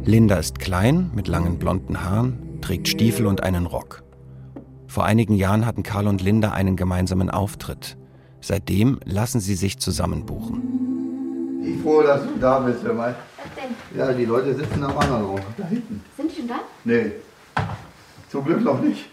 [0.05, 4.03] Linda ist klein, mit langen blonden Haaren, trägt Stiefel und einen Rock.
[4.87, 7.99] Vor einigen Jahren hatten Karl und Linda einen gemeinsamen Auftritt.
[8.41, 11.63] Seitdem lassen sie sich zusammen buchen.
[11.63, 13.15] Ich froh, dass du da bist, hör mal.
[13.37, 13.99] Was denn?
[13.99, 15.41] Ja, die Leute sitzen am anderen Raum.
[15.57, 16.03] Da hinten.
[16.17, 16.61] Sind die schon da?
[16.85, 17.13] Nee.
[18.35, 19.05] Zum Glück noch nicht.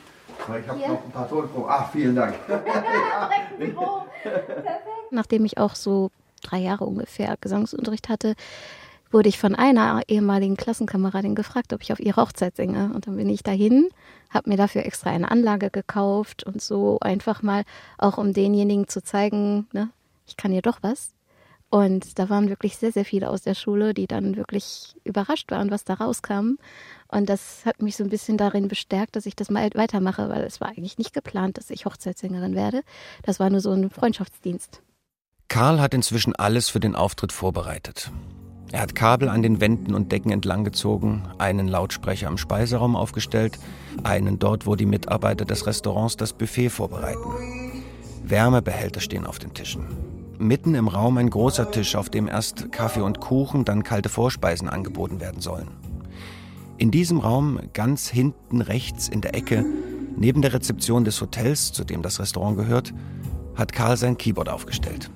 [0.48, 1.70] Aber ich habe noch ein paar Tonproben.
[1.70, 2.34] Ach, vielen Dank.
[5.12, 6.10] Nachdem ich auch so
[6.42, 8.34] drei Jahre ungefähr Gesangsunterricht hatte,
[9.12, 12.92] wurde ich von einer ehemaligen Klassenkameradin gefragt, ob ich auf ihre Hochzeit singe.
[12.96, 13.90] Und dann bin ich dahin,
[14.32, 17.62] habe mir dafür extra eine Anlage gekauft und so einfach mal
[18.00, 19.92] auch um denjenigen zu zeigen, ne,
[20.26, 21.14] ich kann hier doch was.
[21.72, 25.72] Und da waren wirklich sehr, sehr viele aus der Schule, die dann wirklich überrascht waren,
[25.72, 26.58] was da rauskam.
[27.12, 30.44] Und das hat mich so ein bisschen darin bestärkt, dass ich das mal weitermache, weil
[30.44, 32.82] es war eigentlich nicht geplant, dass ich Hochzeitssängerin werde.
[33.24, 34.82] Das war nur so ein Freundschaftsdienst.
[35.50, 38.10] Karl hat inzwischen alles für den Auftritt vorbereitet.
[38.72, 43.60] Er hat Kabel an den Wänden und Decken entlang gezogen, einen Lautsprecher im Speiseraum aufgestellt,
[44.04, 47.84] einen dort, wo die Mitarbeiter des Restaurants das Buffet vorbereiten.
[48.24, 49.86] Wärmebehälter stehen auf den Tischen.
[50.40, 54.70] Mitten im Raum ein großer Tisch, auf dem erst Kaffee und Kuchen, dann kalte Vorspeisen
[54.70, 55.68] angeboten werden sollen.
[56.82, 59.64] In diesem Raum, ganz hinten rechts in der Ecke,
[60.18, 62.92] neben der Rezeption des Hotels, zu dem das Restaurant gehört,
[63.54, 65.12] hat Karl sein Keyboard aufgestellt.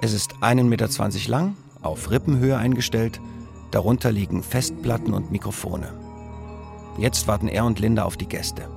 [0.00, 0.88] Es ist 1,20 Meter
[1.28, 3.20] lang, auf Rippenhöhe eingestellt,
[3.72, 5.92] darunter liegen Festplatten und Mikrofone.
[6.96, 8.68] Jetzt warten er und Linda auf die Gäste.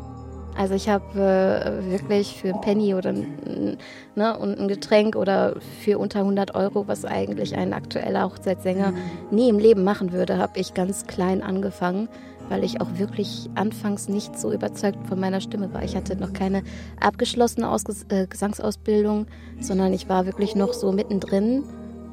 [0.62, 3.78] Also ich habe äh, wirklich für ein Penny oder ein,
[4.14, 8.94] ne, und ein Getränk oder für unter 100 Euro, was eigentlich ein aktueller Hochzeitssänger
[9.32, 12.10] nie im Leben machen würde, habe ich ganz klein angefangen,
[12.48, 15.82] weil ich auch wirklich anfangs nicht so überzeugt von meiner Stimme war.
[15.82, 16.62] Ich hatte noch keine
[17.00, 19.26] abgeschlossene Ausges äh, Gesangsausbildung,
[19.60, 21.64] sondern ich war wirklich noch so mittendrin.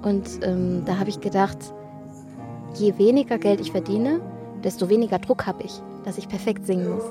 [0.00, 1.58] Und ähm, da habe ich gedacht,
[2.76, 4.22] je weniger Geld ich verdiene,
[4.64, 7.04] desto weniger Druck habe ich, dass ich perfekt singen muss.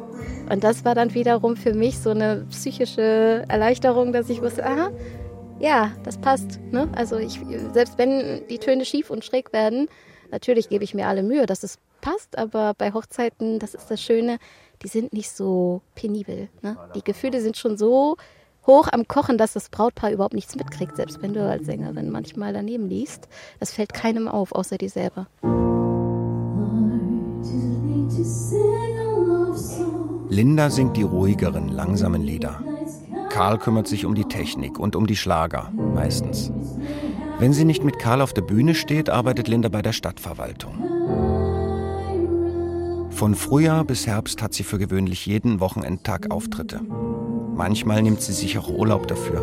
[0.49, 4.89] Und das war dann wiederum für mich so eine psychische Erleichterung, dass ich wusste, aha,
[5.59, 6.59] ja, das passt.
[6.71, 6.89] Ne?
[6.95, 7.39] Also ich,
[7.73, 9.87] selbst wenn die Töne schief und schräg werden,
[10.31, 14.01] natürlich gebe ich mir alle Mühe, dass es passt, aber bei Hochzeiten, das ist das
[14.01, 14.39] Schöne,
[14.81, 16.49] die sind nicht so penibel.
[16.63, 16.75] Ne?
[16.95, 18.17] Die Gefühle sind schon so
[18.65, 22.51] hoch am Kochen, dass das Brautpaar überhaupt nichts mitkriegt, selbst wenn du als Sängerin manchmal
[22.51, 23.27] daneben liest.
[23.59, 25.27] Das fällt keinem auf, außer dir selber.
[30.37, 32.63] Linda singt die ruhigeren, langsamen Lieder.
[33.31, 36.51] Karl kümmert sich um die Technik und um die Schlager, meistens.
[37.39, 40.75] Wenn sie nicht mit Karl auf der Bühne steht, arbeitet Linda bei der Stadtverwaltung.
[43.09, 46.81] Von Frühjahr bis Herbst hat sie für gewöhnlich jeden Wochenendtag Auftritte.
[47.55, 49.41] Manchmal nimmt sie sich auch Urlaub dafür.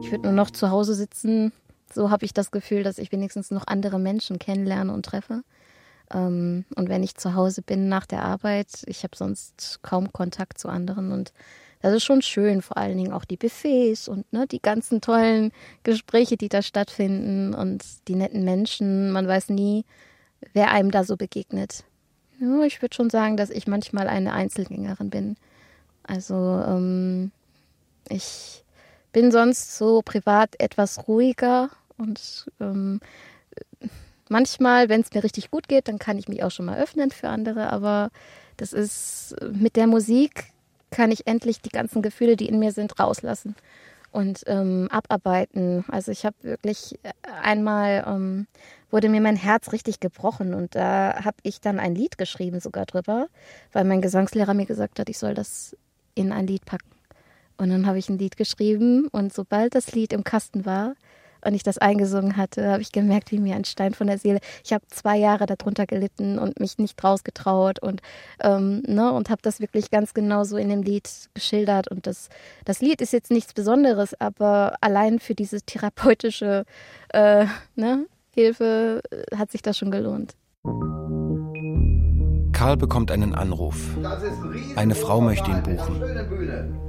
[0.00, 1.52] Ich würde nur noch zu Hause sitzen.
[1.92, 5.42] So habe ich das Gefühl, dass ich wenigstens noch andere Menschen kennenlerne und treffe.
[6.12, 10.58] Ähm, und wenn ich zu Hause bin nach der Arbeit, ich habe sonst kaum Kontakt
[10.58, 11.12] zu anderen.
[11.12, 11.32] Und
[11.82, 15.52] das ist schon schön, vor allen Dingen auch die Buffets und ne, die ganzen tollen
[15.82, 19.10] Gespräche, die da stattfinden und die netten Menschen.
[19.12, 19.84] Man weiß nie,
[20.52, 21.84] wer einem da so begegnet.
[22.38, 25.36] Ja, ich würde schon sagen, dass ich manchmal eine Einzelgängerin bin.
[26.02, 27.32] Also ähm,
[28.08, 28.64] ich
[29.12, 33.00] bin sonst so privat etwas ruhiger und ähm,
[34.28, 37.10] manchmal, wenn es mir richtig gut geht, dann kann ich mich auch schon mal öffnen
[37.10, 37.72] für andere.
[37.72, 38.10] Aber
[38.56, 40.52] das ist mit der Musik
[40.90, 43.56] kann ich endlich die ganzen Gefühle, die in mir sind, rauslassen
[44.12, 45.84] und ähm, abarbeiten.
[45.88, 46.98] Also ich habe wirklich
[47.42, 48.46] einmal ähm,
[48.90, 52.86] wurde mir mein Herz richtig gebrochen und da habe ich dann ein Lied geschrieben sogar
[52.86, 53.28] drüber,
[53.72, 55.76] weil mein Gesangslehrer mir gesagt hat, ich soll das
[56.14, 56.90] in ein Lied packen.
[57.58, 60.94] Und dann habe ich ein Lied geschrieben und sobald das Lied im Kasten war
[61.46, 64.40] und ich das eingesungen hatte, habe ich gemerkt, wie mir ein Stein von der Seele.
[64.64, 68.02] Ich habe zwei Jahre darunter gelitten und mich nicht rausgetraut und
[68.42, 71.88] ähm, ne und habe das wirklich ganz genau so in dem Lied geschildert.
[71.88, 72.28] Und das
[72.64, 76.64] das Lied ist jetzt nichts Besonderes, aber allein für diese therapeutische
[77.12, 80.34] äh, ne, Hilfe äh, hat sich das schon gelohnt.
[82.52, 83.96] Karl bekommt einen Anruf.
[84.76, 86.85] Eine Frau möchte ihn buchen.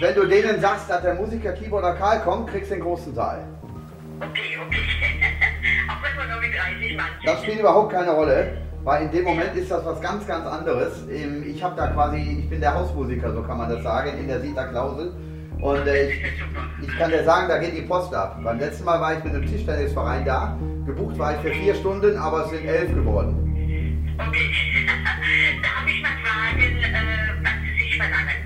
[0.00, 3.44] Wenn du denen sagst, dass der Musiker Keyboarder Karl kommt, kriegst du den großen Saal.
[7.24, 11.04] Das spielt überhaupt keine Rolle, weil in dem Moment ist das was ganz, ganz anderes.
[11.10, 14.28] Ähm, Ich habe da quasi, ich bin der Hausmusiker, so kann man das sagen, in
[14.28, 15.12] der Sita Klausel.
[15.60, 16.22] Und äh, ich,
[16.82, 18.38] ich kann dir sagen, da geht die Post ab.
[18.44, 20.56] Beim letzten Mal war ich mit einem Tischtennisverein da.
[20.86, 23.47] Gebucht war ich für vier Stunden, aber es sind elf geworden.
[24.18, 24.50] Okay.
[25.62, 26.94] Darf ich mal fragen, äh,
[27.42, 28.38] was Sie sich verlangen?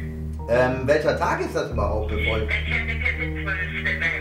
[0.48, 2.48] Ähm, welcher Tag ist das überhaupt, bevor ich...
[2.48, 3.44] Der 4.12.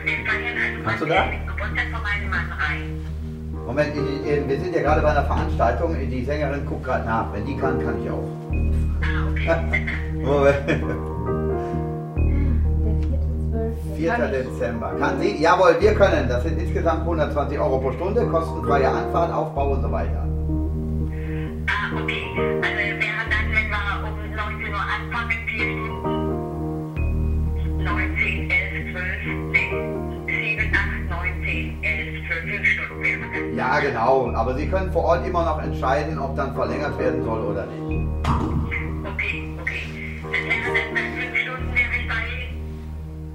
[0.05, 1.25] Wir feiern also Kannst du da?
[1.25, 3.05] den Geburtstag von meinem Mann rein.
[3.65, 5.95] Moment, in, in, wir sind ja gerade bei einer Veranstaltung.
[6.09, 7.33] Die Sängerin guckt gerade nach.
[7.33, 8.27] Wenn die kann, kann ich auch.
[9.01, 9.85] Ah, okay.
[10.13, 11.01] Moment.
[13.97, 14.17] 4.
[14.27, 14.93] Dezember.
[14.99, 15.41] Kann sie?
[15.41, 16.27] Jawohl, wir können.
[16.27, 20.30] Das sind insgesamt 120 Euro pro Stunde, kostenfreie Anfahrt, Aufbau und so weiter.
[21.93, 22.23] Okay.
[22.61, 26.23] Also wäre dann, wenn wir um 19 Uhr anfangen, 4 Stunden?
[27.83, 29.05] 19, 11, 12,
[29.51, 33.55] nee, 7, 8, 9, 10, 11, 12, 5 Stunden wäre.
[33.55, 34.31] Ja, genau.
[34.33, 38.07] Aber Sie können vor Ort immer noch entscheiden, ob dann verlängert werden soll oder nicht.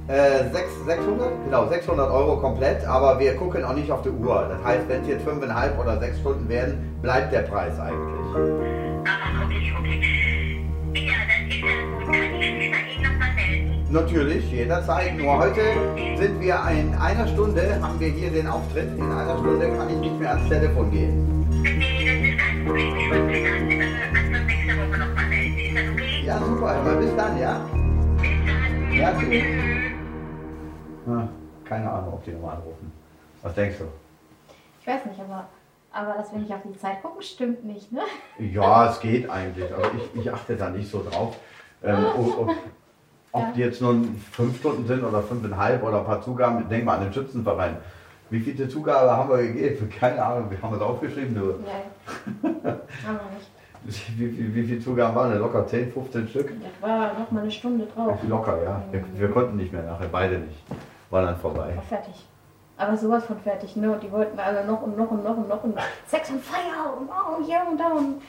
[0.08, 1.32] Äh, sechs- 600?
[1.44, 4.46] Genau, 600 Euro komplett, aber wir gucken auch nicht auf die Uhr.
[4.48, 7.96] Das heißt, wenn es jetzt fünfeinhalb oder sechs Stunden werden, bleibt der Preis eigentlich.
[9.04, 10.00] Ah, okay, okay.
[10.94, 12.06] Ja, das ist ja gut.
[12.06, 13.86] Kann ich mich bei Ihnen nochmal melden?
[13.90, 15.18] Natürlich, jederzeit.
[15.18, 15.60] Nur heute
[16.18, 18.96] sind wir in einer Stunde, haben wir hier den Auftritt.
[18.96, 21.44] In einer Stunde kann ich nicht mehr ans Telefon gehen.
[21.64, 22.96] Nee, das ist kein Problem.
[22.96, 25.58] Ich würde mich dann äh, Anfang nächster Woche nochmal melden.
[25.58, 26.24] Ist das okay?
[26.24, 26.68] Ja, super.
[26.76, 27.60] Aber bis dann, ja?
[28.20, 28.96] Bis dann.
[28.96, 29.42] Ja, tschüss.
[31.06, 31.28] Ah,
[31.64, 32.92] keine Ahnung, ob die nochmal anrufen.
[33.42, 33.84] Was denkst du?
[34.80, 35.46] Ich weiß nicht, aber,
[35.92, 38.02] aber dass wir nicht auf die Zeit gucken, stimmt nicht, ne?
[38.38, 41.36] Ja, es geht eigentlich, aber ich, ich achte da nicht so drauf.
[41.82, 42.54] Ähm, ob, ob,
[43.32, 46.98] ob die jetzt nun fünf Stunden sind oder fünfeinhalb oder ein paar Zugaben, denk mal
[46.98, 47.76] an den Schützenverein.
[48.30, 49.88] Wie viele Zugabe haben wir gegeben?
[50.00, 51.34] Keine Ahnung, wie haben wir das aufgeschrieben?
[51.34, 51.54] Du?
[51.66, 52.70] Ja.
[53.06, 53.50] Aber nicht.
[54.16, 55.40] Wie, wie, wie viele Zugaben waren denn?
[55.40, 56.52] Locker 10, 15 Stück?
[56.60, 58.18] Das war noch mal eine Stunde drauf.
[58.28, 58.82] Locker, ja.
[58.90, 60.64] Wir, wir konnten nicht mehr nachher, beide nicht.
[61.16, 61.74] War dann vorbei.
[61.74, 62.28] War fertig.
[62.76, 63.90] Aber sowas von fertig, ne?
[63.90, 65.74] Und die wollten alle noch und noch und noch und noch und
[66.06, 68.20] Sex und Feier und oh, hier und da und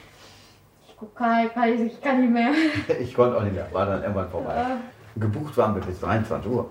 [0.88, 2.52] ich guck Kai, ich kann nicht mehr.
[3.02, 4.56] Ich konnte auch nicht mehr, war dann irgendwann vorbei.
[5.18, 6.70] Gebucht waren wir bis 23 Uhr.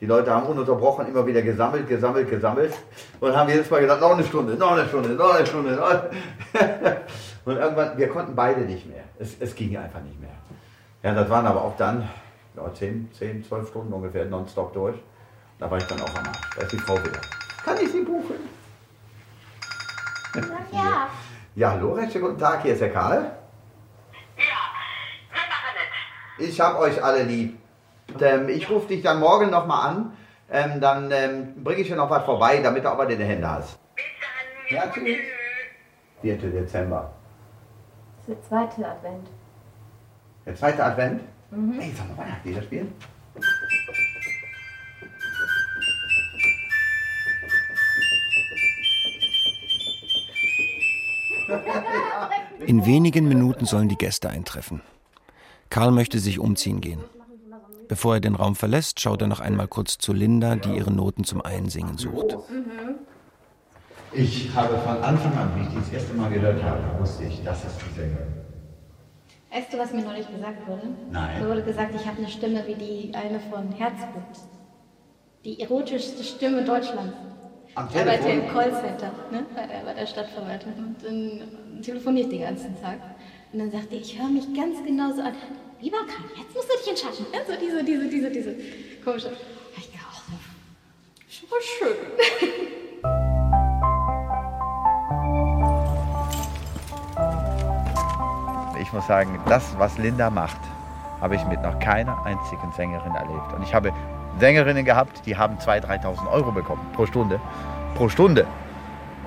[0.00, 2.72] Die Leute haben ununterbrochen immer wieder gesammelt, gesammelt, gesammelt
[3.20, 5.72] und haben jedes Mal gesagt, noch eine Stunde, noch eine Stunde, noch eine Stunde.
[5.72, 5.90] Noch
[6.54, 7.02] eine.
[7.44, 9.04] Und irgendwann, wir konnten beide nicht mehr.
[9.18, 10.30] Es, es ging einfach nicht mehr.
[11.02, 12.08] Ja, das waren aber auch dann
[12.56, 14.96] ja, 10, 10, 12 Stunden ungefähr nonstop durch.
[15.58, 16.50] Da war ich dann auch am Arsch.
[16.54, 17.20] Da ist die Frau wieder.
[17.64, 18.36] Kann ich sie buchen?
[20.72, 21.08] Ja.
[21.54, 23.32] Ja, hallo, recht schönen guten Tag, hier ist der Karl.
[26.38, 27.58] Ich hab euch alle lieb.
[28.12, 30.16] Und, ähm, ich rufe dich dann morgen nochmal an.
[30.50, 33.50] Ähm, dann ähm, bringe ich dir noch was vorbei, damit du auch mal deine Hände
[33.50, 33.78] hast.
[34.68, 35.16] Ja, tschüss.
[36.20, 36.36] 4.
[36.36, 37.10] Dezember.
[38.26, 39.28] Das ist der zweite Advent.
[40.44, 41.22] Der zweite Advent.
[41.50, 41.80] Mhm.
[41.80, 42.94] Hey, sollen wir Weihnachtslieder spielen?
[52.66, 54.80] In wenigen Minuten sollen die Gäste eintreffen.
[55.70, 57.00] Karl möchte sich umziehen gehen.
[57.88, 61.24] Bevor er den Raum verlässt, schaut er noch einmal kurz zu Linda, die ihre Noten
[61.24, 62.36] zum Einsingen sucht.
[64.12, 67.42] Ich habe von Anfang an, wie ich die das erste Mal gehört habe, wusste ich,
[67.44, 68.26] das ist die Sängerin.
[69.52, 70.88] Weißt du, was mir neulich gesagt wurde?
[71.10, 71.42] Nein.
[71.42, 74.22] Mir wurde gesagt, ich habe eine Stimme wie die eine von Herzblut.
[75.44, 77.14] Die erotischste Stimme Deutschlands.
[77.76, 78.48] Am Ich arbeite Telefon?
[78.48, 82.96] im Callcenter ne, bei, der, bei der Stadtverwaltung und dann telefoniere ich den ganzen Tag.
[83.52, 85.34] Und dann sagte ich, ich höre mich ganz genauso an.
[85.82, 87.26] Lieber Karl, jetzt musst du dich entscheiden.
[87.34, 88.56] Ja, so diese, diese, diese, diese
[89.04, 89.30] komische.
[89.76, 90.22] Ich dachte, ach,
[91.28, 91.96] schon mal schön.
[98.80, 100.60] Ich muss sagen, das, was Linda macht,
[101.20, 103.52] habe ich mit noch keiner einzigen Sängerin erlebt.
[103.54, 103.92] Und ich habe
[104.38, 107.40] Sängerinnen gehabt, die haben 2.000, 3.000 Euro bekommen pro Stunde.
[107.94, 108.46] Pro Stunde.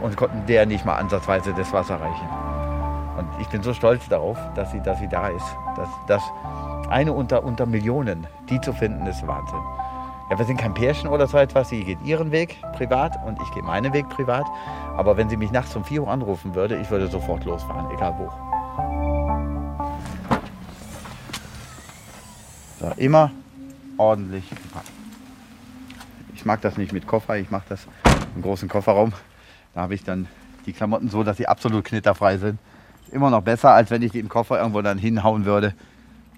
[0.01, 2.29] Und konnten der nicht mal ansatzweise das Wasser reichen.
[3.17, 5.45] Und ich bin so stolz darauf, dass sie, dass sie da ist.
[5.75, 6.23] Dass, dass
[6.89, 9.59] eine unter, unter Millionen, die zu finden, ist Wahnsinn.
[10.29, 11.69] Ja, wir sind kein Pärchen oder so etwas.
[11.69, 14.45] Sie geht ihren Weg privat und ich gehe meinen Weg privat.
[14.95, 18.15] Aber wenn sie mich nachts um 4 Uhr anrufen würde, ich würde sofort losfahren, egal
[18.17, 18.29] wo.
[22.79, 23.31] So, immer
[23.97, 24.98] ordentlich packen.
[26.39, 27.85] Ich mag das nicht mit Koffer, ich mache das
[28.33, 29.11] im großen Kofferraum.
[29.73, 30.25] Da habe ich dann
[30.65, 32.59] die Klamotten so, dass sie absolut knitterfrei sind.
[33.05, 35.73] Ist immer noch besser, als wenn ich die im Koffer irgendwo dann hinhauen würde.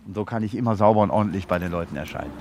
[0.08, 2.32] Und so kann ich immer sauber und ordentlich bei den Leuten erscheinen.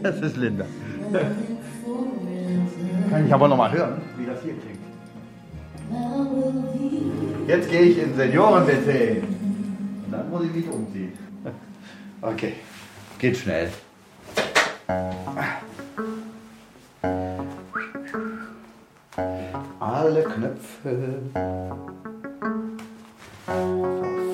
[0.00, 0.64] Das ist Linda.
[3.10, 4.78] Kann ich aber noch mal hören, wie das hier klingt.
[7.48, 9.39] Jetzt gehe ich in Senioren-WC.
[10.10, 11.12] Dann muss ich mich umziehen.
[12.22, 12.52] Okay,
[13.18, 13.70] geht schnell.
[19.78, 21.22] Alle Knöpfe.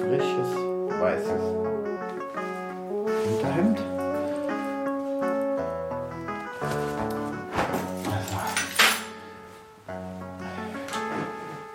[0.00, 0.50] Frisches,
[1.00, 1.42] weißes
[3.30, 3.80] Unterhemd.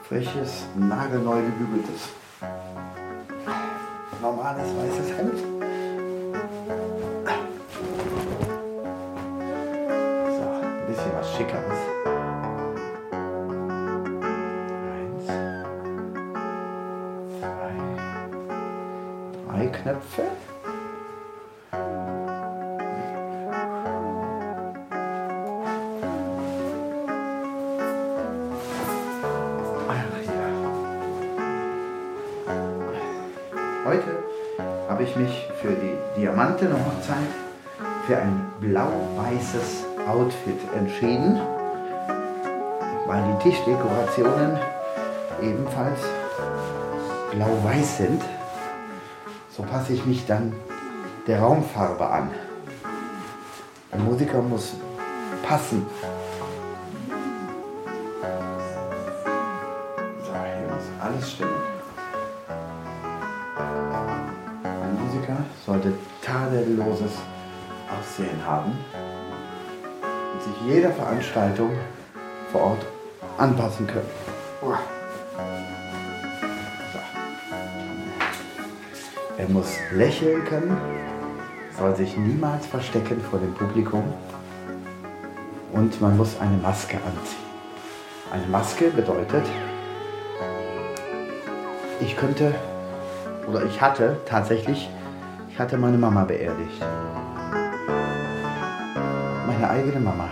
[0.09, 2.09] Frisches, nagelneu gebügeltes,
[4.57, 5.50] normales weißes Hemd.
[35.61, 37.17] Für die Diamanten-Hochzeit
[38.07, 41.39] für ein blau-weißes Outfit entschieden,
[43.05, 44.57] weil die Tischdekorationen
[45.41, 45.99] ebenfalls
[47.31, 48.21] blau-weiß sind.
[49.55, 50.53] So passe ich mich dann
[51.27, 52.31] der Raumfarbe an.
[53.91, 54.73] Ein Musiker muss
[55.47, 55.85] passen.
[66.71, 67.11] Tadelloses
[67.89, 68.77] Aussehen haben
[70.33, 71.71] und sich jeder Veranstaltung
[72.51, 72.85] vor Ort
[73.37, 74.09] anpassen können.
[74.61, 74.73] So.
[79.37, 80.77] Er muss lächeln können,
[81.77, 84.03] soll sich niemals verstecken vor dem Publikum
[85.73, 87.41] und man muss eine Maske anziehen.
[88.31, 89.43] Eine Maske bedeutet,
[91.99, 92.53] ich könnte
[93.49, 94.89] oder ich hatte tatsächlich,
[95.51, 96.81] ich hatte meine Mama beerdigt.
[99.47, 100.29] Meine eigene Mama.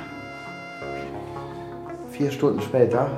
[2.11, 3.09] Vier Stunden später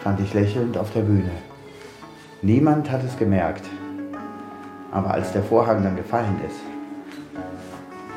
[0.00, 1.30] stand ich lächelnd auf der Bühne.
[2.40, 3.64] Niemand hat es gemerkt.
[4.92, 6.60] Aber als der Vorhang dann gefallen ist,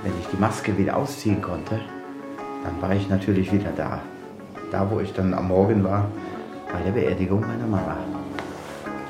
[0.03, 1.79] wenn ich die Maske wieder ausziehen konnte,
[2.63, 3.99] dann war ich natürlich wieder da.
[4.71, 6.05] Da, wo ich dann am Morgen war,
[6.71, 7.97] bei der Beerdigung meiner Mama.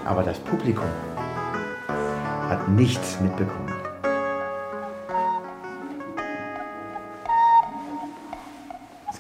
[0.06, 0.86] Aber das Publikum
[2.50, 3.65] hat nichts mitbekommen.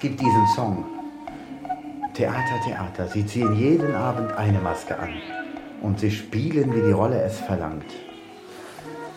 [0.05, 0.85] Gibt diesen Song.
[2.13, 3.07] Theater, Theater.
[3.07, 5.09] Sie ziehen jeden Abend eine Maske an.
[5.81, 7.91] Und sie spielen, wie die Rolle es verlangt.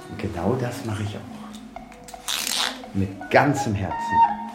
[0.08, 2.94] Und genau das mache ich auch.
[2.94, 4.47] Mit ganzem Herzen.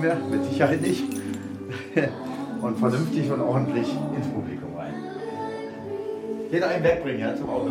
[0.00, 1.04] Nicht mehr, mit Sicherheit nicht.
[2.62, 4.92] Und vernünftig und ordentlich ins Publikum rein.
[6.50, 7.70] Jeder einen wegbringen, ja, zum Auto.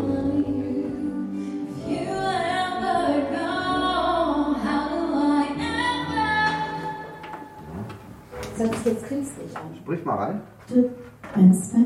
[8.58, 9.76] Soll es jetzt künstlich an?
[9.78, 10.42] Sprich mal rein.
[11.36, 11.86] Eins, zwei.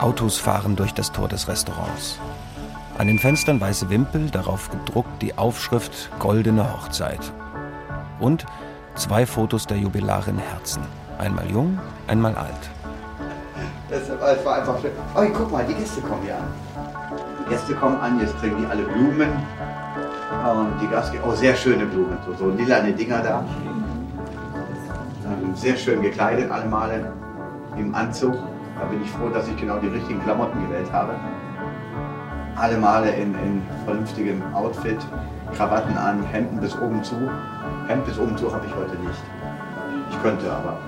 [0.00, 2.18] Autos fahren durch das Tor des Restaurants.
[2.96, 7.32] An den Fenstern weiße Wimpel, darauf gedruckt die Aufschrift Goldene Hochzeit.
[8.20, 8.46] Und
[8.94, 10.82] zwei Fotos der Jubilarin Herzen.
[11.18, 12.70] Einmal jung, einmal alt.
[13.90, 14.08] Das,
[14.44, 14.92] war einfach schön.
[15.16, 16.44] Oh, guck mal, die Gäste kommen ja an.
[17.44, 19.30] Die Gäste kommen an, jetzt kriegen die alle Blumen.
[20.44, 23.44] Und die Gastgeber, oh, sehr schöne Blumen, so, so lilane Dinger da.
[25.26, 27.12] Ähm, Sehr schön gekleidet, alle Male
[27.76, 28.34] im Anzug.
[28.78, 31.14] Da bin ich froh, dass ich genau die richtigen Klamotten gewählt habe.
[32.56, 34.98] Alle Male in, in vernünftigem Outfit,
[35.56, 37.16] Krawatten an, Hemden bis oben zu.
[37.88, 39.22] Hemd bis oben zu habe ich heute nicht.
[40.10, 40.78] Ich könnte, aber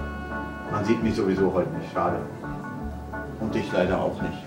[0.70, 1.92] man sieht mich sowieso heute nicht.
[1.92, 2.16] Schade.
[3.40, 4.44] Und dich leider auch nicht.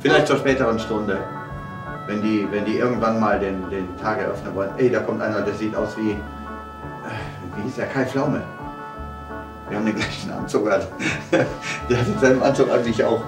[0.00, 1.18] Vielleicht zur späteren Stunde,
[2.06, 4.70] wenn die, wenn die irgendwann mal den, den Tag eröffnen wollen.
[4.78, 6.16] Ey, da kommt einer, der sieht aus wie, äh,
[7.56, 8.42] wie hieß der, Kai Pflaume.
[9.68, 10.80] Wir haben den gleichen Anzug an.
[11.30, 13.20] Der hat denselben Anzug an wie ich auch.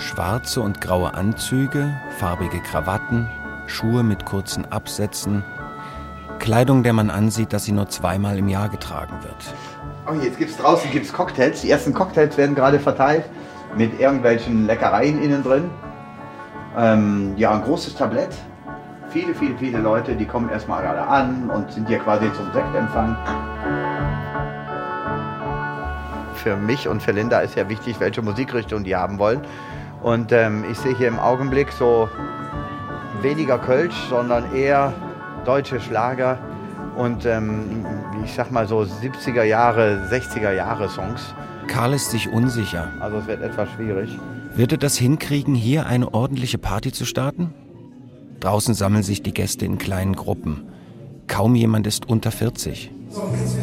[0.00, 3.28] Schwarze und graue Anzüge, farbige Krawatten,
[3.66, 5.44] Schuhe mit kurzen Absätzen.
[6.38, 9.54] Kleidung, der man ansieht, dass sie nur zweimal im Jahr getragen wird.
[10.08, 11.60] Oh, jetzt gibt's draußen gibt's Cocktails.
[11.60, 13.24] Die ersten Cocktails werden gerade verteilt.
[13.76, 15.70] mit irgendwelchen Leckereien innen drin.
[16.76, 18.34] Ähm, ja, ein großes Tablett.
[19.10, 23.16] Viele, viele, viele Leute, die kommen erstmal gerade an und sind hier quasi zum Sektempfang.
[26.34, 29.42] Für mich und für Linda ist ja wichtig, welche Musikrichtung die haben wollen.
[30.02, 32.08] Und ähm, ich sehe hier im Augenblick so
[33.22, 34.92] weniger Kölsch, sondern eher
[35.44, 36.38] deutsche Schlager
[36.96, 37.84] und ähm,
[38.24, 41.34] ich sag mal so 70er Jahre, 60er Jahre Songs.
[41.66, 42.88] Karl ist sich unsicher.
[43.00, 44.10] Also es wird etwas schwierig.
[44.54, 47.54] Wird er das hinkriegen, hier eine ordentliche Party zu starten?
[48.40, 50.64] Draußen sammeln sich die Gäste in kleinen Gruppen.
[51.28, 52.90] Kaum jemand ist unter 40.
[53.10, 53.56] So, jetzt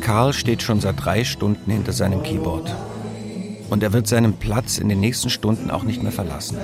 [0.00, 2.74] Karl steht schon seit drei Stunden hinter seinem Keyboard.
[3.70, 6.58] Und er wird seinen Platz in den nächsten Stunden auch nicht mehr verlassen.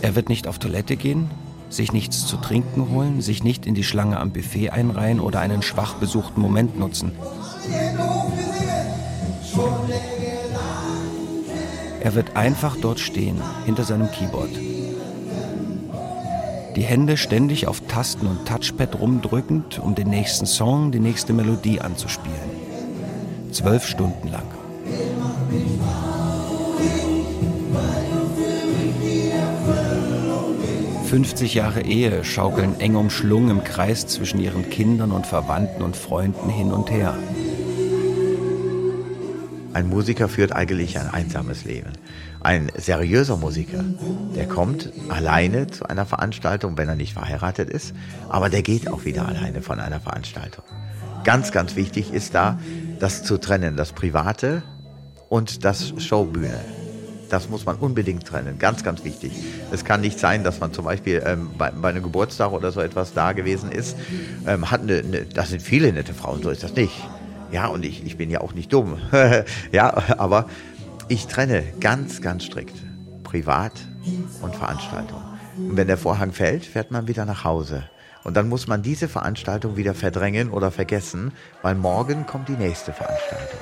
[0.00, 1.30] Er wird nicht auf Toilette gehen,
[1.68, 5.62] sich nichts zu trinken holen, sich nicht in die Schlange am Buffet einreihen oder einen
[5.62, 7.12] schwach besuchten Moment nutzen.
[12.00, 14.50] Er wird einfach dort stehen, hinter seinem Keyboard.
[16.76, 21.80] Die Hände ständig auf Tasten und Touchpad rumdrückend, um den nächsten Song, die nächste Melodie
[21.80, 22.34] anzuspielen.
[23.52, 24.46] Zwölf Stunden lang.
[31.14, 36.50] 50 Jahre Ehe schaukeln eng umschlungen im Kreis zwischen ihren Kindern und Verwandten und Freunden
[36.50, 37.16] hin und her.
[39.72, 41.92] Ein Musiker führt eigentlich ein einsames Leben.
[42.44, 43.82] Ein seriöser Musiker,
[44.36, 47.94] der kommt alleine zu einer Veranstaltung, wenn er nicht verheiratet ist,
[48.28, 50.62] aber der geht auch wieder alleine von einer Veranstaltung.
[51.24, 52.58] Ganz, ganz wichtig ist da,
[52.98, 54.62] das zu trennen, das Private
[55.30, 56.60] und das Showbühne.
[57.30, 59.32] Das muss man unbedingt trennen, ganz, ganz wichtig.
[59.72, 62.82] Es kann nicht sein, dass man zum Beispiel ähm, bei, bei, einem Geburtstag oder so
[62.82, 63.96] etwas da gewesen ist.
[64.46, 66.92] Ähm, hat eine, eine, das sind viele nette Frauen, so ist das nicht.
[67.52, 68.98] Ja, und ich, ich bin ja auch nicht dumm.
[69.72, 70.46] ja, aber
[71.08, 72.76] ich trenne ganz, ganz strikt
[73.22, 73.72] Privat
[74.42, 75.22] und Veranstaltung.
[75.56, 77.88] Und wenn der Vorhang fällt, fährt man wieder nach Hause.
[78.24, 81.32] Und dann muss man diese Veranstaltung wieder verdrängen oder vergessen,
[81.62, 83.60] weil morgen kommt die nächste Veranstaltung.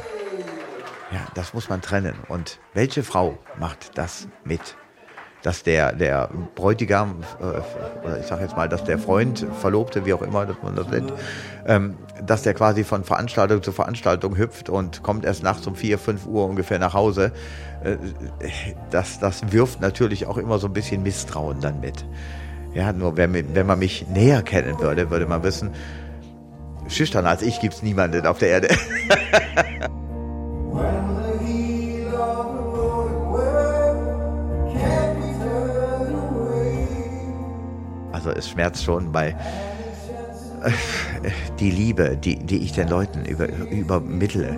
[1.10, 2.14] Ja, das muss man trennen.
[2.28, 4.76] Und welche Frau macht das mit?
[5.42, 10.14] Dass der, der Bräutigam, äh, oder ich sage jetzt mal, dass der Freund, Verlobte, wie
[10.14, 11.12] auch immer dass man das nennt,
[11.66, 15.98] ähm, dass der quasi von Veranstaltung zu Veranstaltung hüpft und kommt erst nachts um 4,
[15.98, 17.32] 5 Uhr ungefähr nach Hause.
[17.82, 17.96] Äh,
[18.90, 22.04] das, das wirft natürlich auch immer so ein bisschen Misstrauen dann mit.
[22.74, 25.70] Ja, nur wenn, wenn man mich näher kennen würde, würde man wissen,
[26.88, 28.68] schüchtern als ich gibt es niemanden auf der Erde.
[38.24, 39.30] Also es schmerzt schon bei
[40.62, 40.70] äh,
[41.58, 44.56] die Liebe, die, die ich den Leuten über, übermittle.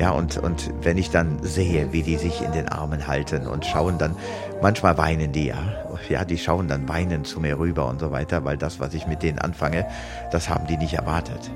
[0.00, 3.64] Ja, und, und wenn ich dann sehe, wie die sich in den Armen halten und
[3.64, 4.16] schauen dann,
[4.60, 5.62] manchmal weinen die ja.
[6.08, 9.06] Ja, die schauen dann weinend zu mir rüber und so weiter, weil das, was ich
[9.06, 9.86] mit denen anfange,
[10.32, 11.52] das haben die nicht erwartet.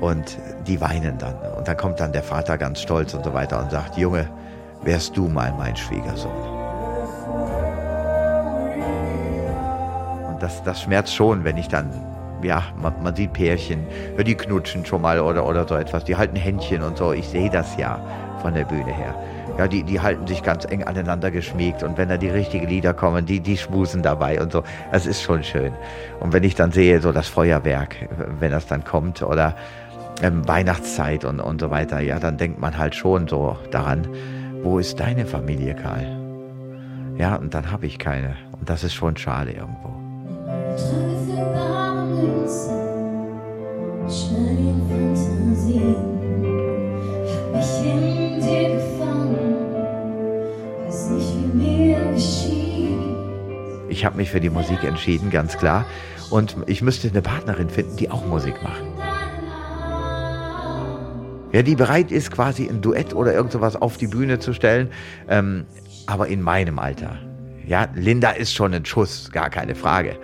[0.00, 0.38] Und
[0.68, 1.34] die weinen dann.
[1.56, 4.28] Und dann kommt dann der Vater ganz stolz und so weiter und sagt, Junge,
[4.84, 6.53] wärst du mal mein Schwiegersohn.
[10.44, 11.90] Das, das schmerzt schon, wenn ich dann,
[12.42, 13.86] ja, man, man sieht Pärchen,
[14.18, 17.12] die knutschen schon mal oder, oder so etwas, die halten Händchen und so.
[17.12, 17.98] Ich sehe das ja
[18.42, 19.14] von der Bühne her.
[19.56, 22.92] Ja, die, die halten sich ganz eng aneinander geschmiegt und wenn da die richtigen Lieder
[22.92, 24.64] kommen, die, die schmusen dabei und so.
[24.92, 25.72] Das ist schon schön.
[26.20, 27.96] Und wenn ich dann sehe, so das Feuerwerk,
[28.38, 29.56] wenn das dann kommt oder
[30.22, 34.06] ähm, Weihnachtszeit und, und so weiter, ja, dann denkt man halt schon so daran,
[34.62, 36.04] wo ist deine Familie, Karl?
[37.16, 38.36] Ja, und dann habe ich keine.
[38.58, 40.03] Und das ist schon schade irgendwo.
[53.88, 55.86] Ich habe mich für die Musik entschieden, ganz klar.
[56.28, 58.82] Und ich müsste eine Partnerin finden, die auch Musik macht.
[61.52, 64.90] Ja, die bereit ist, quasi ein Duett oder irgend sowas auf die Bühne zu stellen,
[65.28, 65.64] ähm,
[66.06, 67.16] aber in meinem Alter.
[67.66, 70.18] Ja, Linda ist schon ein Schuss, gar keine Frage.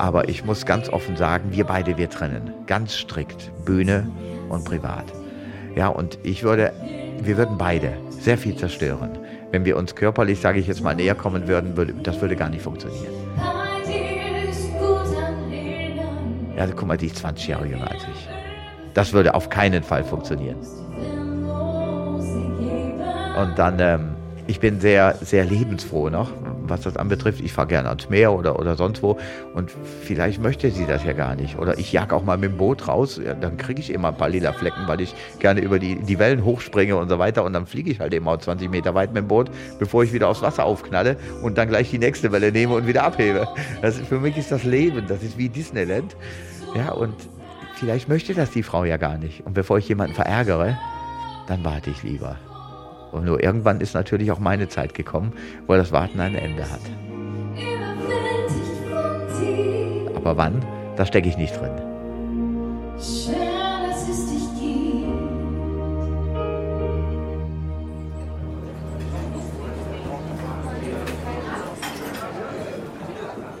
[0.00, 2.54] Aber ich muss ganz offen sagen, wir beide, wir trennen.
[2.66, 3.50] Ganz strikt.
[3.66, 4.10] Bühne
[4.48, 5.04] und privat.
[5.76, 6.72] Ja, und ich würde,
[7.22, 9.18] wir würden beide sehr viel zerstören.
[9.50, 12.48] Wenn wir uns körperlich, sage ich jetzt mal, näher kommen würden, würde, das würde gar
[12.48, 13.12] nicht funktionieren.
[16.56, 18.28] Ja, guck mal, die ist 20 Jahre jünger als ich.
[18.94, 20.56] Das würde auf keinen Fall funktionieren.
[23.38, 24.16] Und dann, ähm,
[24.50, 26.32] ich bin sehr, sehr lebensfroh noch,
[26.66, 27.40] was das anbetrifft.
[27.40, 29.16] Ich fahre gerne ans Meer oder, oder sonst wo.
[29.54, 29.70] Und
[30.02, 31.56] vielleicht möchte sie das ja gar nicht.
[31.56, 34.16] Oder ich jag auch mal mit dem Boot raus, ja, dann kriege ich immer ein
[34.16, 37.44] paar lila Flecken, weil ich gerne über die, die Wellen hochspringe und so weiter.
[37.44, 40.12] Und dann fliege ich halt eben auch 20 Meter weit mit dem Boot, bevor ich
[40.12, 43.46] wieder aufs Wasser aufknalle und dann gleich die nächste Welle nehme und wieder abhebe.
[43.82, 46.16] Das ist, für mich ist das Leben, das ist wie Disneyland.
[46.74, 47.14] Ja, und
[47.76, 49.46] vielleicht möchte das die Frau ja gar nicht.
[49.46, 50.76] Und bevor ich jemanden verärgere,
[51.46, 52.36] dann warte ich lieber.
[53.12, 55.32] Und nur irgendwann ist natürlich auch meine Zeit gekommen,
[55.66, 56.80] wo das Warten ein Ende hat.
[60.14, 60.64] Aber wann,
[60.96, 61.72] da stecke ich nicht drin.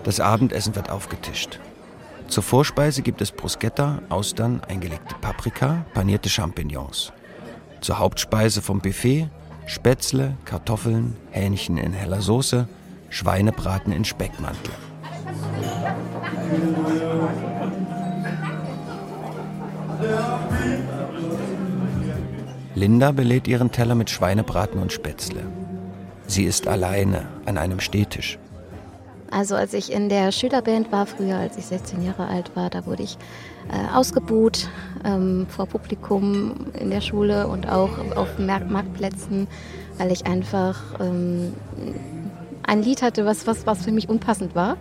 [0.04, 1.60] Das Abendessen wird aufgetischt.
[2.26, 7.12] Zur Vorspeise gibt es Bruschetta, Austern, eingelegte Paprika, panierte Champignons.
[7.80, 9.28] Zur Hauptspeise vom Buffet
[9.70, 12.66] Spätzle, Kartoffeln, Hähnchen in heller Soße,
[13.08, 14.74] Schweinebraten in Speckmantel.
[22.74, 25.42] Linda belädt ihren Teller mit Schweinebraten und Spätzle.
[26.26, 28.40] Sie ist alleine an einem Stehtisch.
[29.30, 32.84] Also als ich in der Schülerband war, früher als ich 16 Jahre alt war, da
[32.86, 33.16] wurde ich
[33.68, 34.68] äh, ausgebuht
[35.04, 39.46] ähm, vor Publikum in der Schule und auch auf Marktplätzen,
[39.98, 41.54] weil ich einfach ähm,
[42.64, 44.76] ein Lied hatte, was, was, was für mich unpassend war.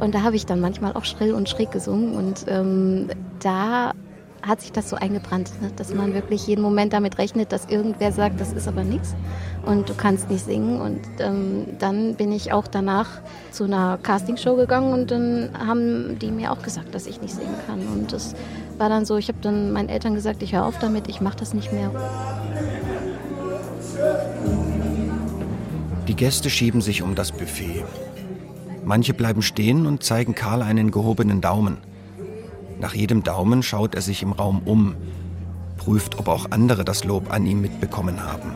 [0.00, 2.14] Und da habe ich dann manchmal auch schrill und schräg gesungen.
[2.14, 3.08] Und ähm,
[3.40, 3.92] da
[4.46, 5.70] hat sich das so eingebrannt, ne?
[5.76, 9.14] dass man wirklich jeden Moment damit rechnet, dass irgendwer sagt, das ist aber nichts
[9.64, 10.80] und du kannst nicht singen.
[10.80, 13.20] Und ähm, dann bin ich auch danach
[13.50, 17.56] zu einer Castingshow gegangen und dann haben die mir auch gesagt, dass ich nicht singen
[17.66, 17.80] kann.
[17.80, 18.34] Und das
[18.78, 21.36] war dann so, ich habe dann meinen Eltern gesagt, ich höre auf damit, ich mache
[21.36, 21.90] das nicht mehr.
[26.06, 27.84] Die Gäste schieben sich um das Buffet.
[28.84, 31.78] Manche bleiben stehen und zeigen Karl einen gehobenen Daumen.
[32.80, 34.94] Nach jedem Daumen schaut er sich im Raum um,
[35.78, 38.52] prüft, ob auch andere das Lob an ihm mitbekommen haben.